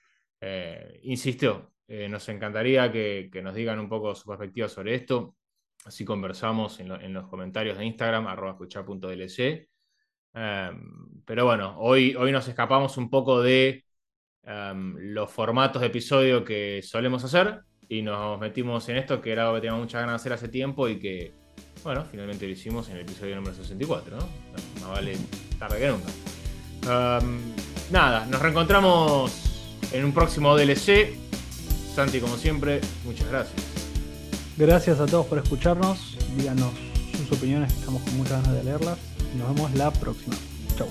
[0.44, 5.36] Eh, insisto, eh, nos encantaría que, nos digan un poco su perspectiva sobre esto.
[5.84, 9.68] Así conversamos en, los comentarios de Instagram, arroba escuchar.dlc.
[10.34, 13.84] Em, pero bueno, hoy, hoy nos escapamos un poco de
[14.42, 19.42] em, los formatos de episodio que solemos hacer y nos metimos en esto, que era
[19.42, 21.32] algo que teníamos muchas ganas de hacer hace tiempo y que,
[21.84, 24.28] bueno, finalmente lo hicimos en el episodio número 64, ¿no?
[24.80, 25.16] Más vale
[25.58, 27.18] tarde que nunca.
[27.18, 27.54] Em,
[27.92, 29.51] nada, nos reencontramos
[29.92, 31.16] en un próximo DLC.
[31.94, 33.60] Santi, como siempre, muchas gracias.
[34.56, 36.16] Gracias a todos por escucharnos.
[36.36, 36.72] Díganos
[37.16, 38.98] sus opiniones, estamos con muchas ganas de leerlas.
[39.36, 40.34] Nos vemos la próxima.
[40.76, 40.88] Chau.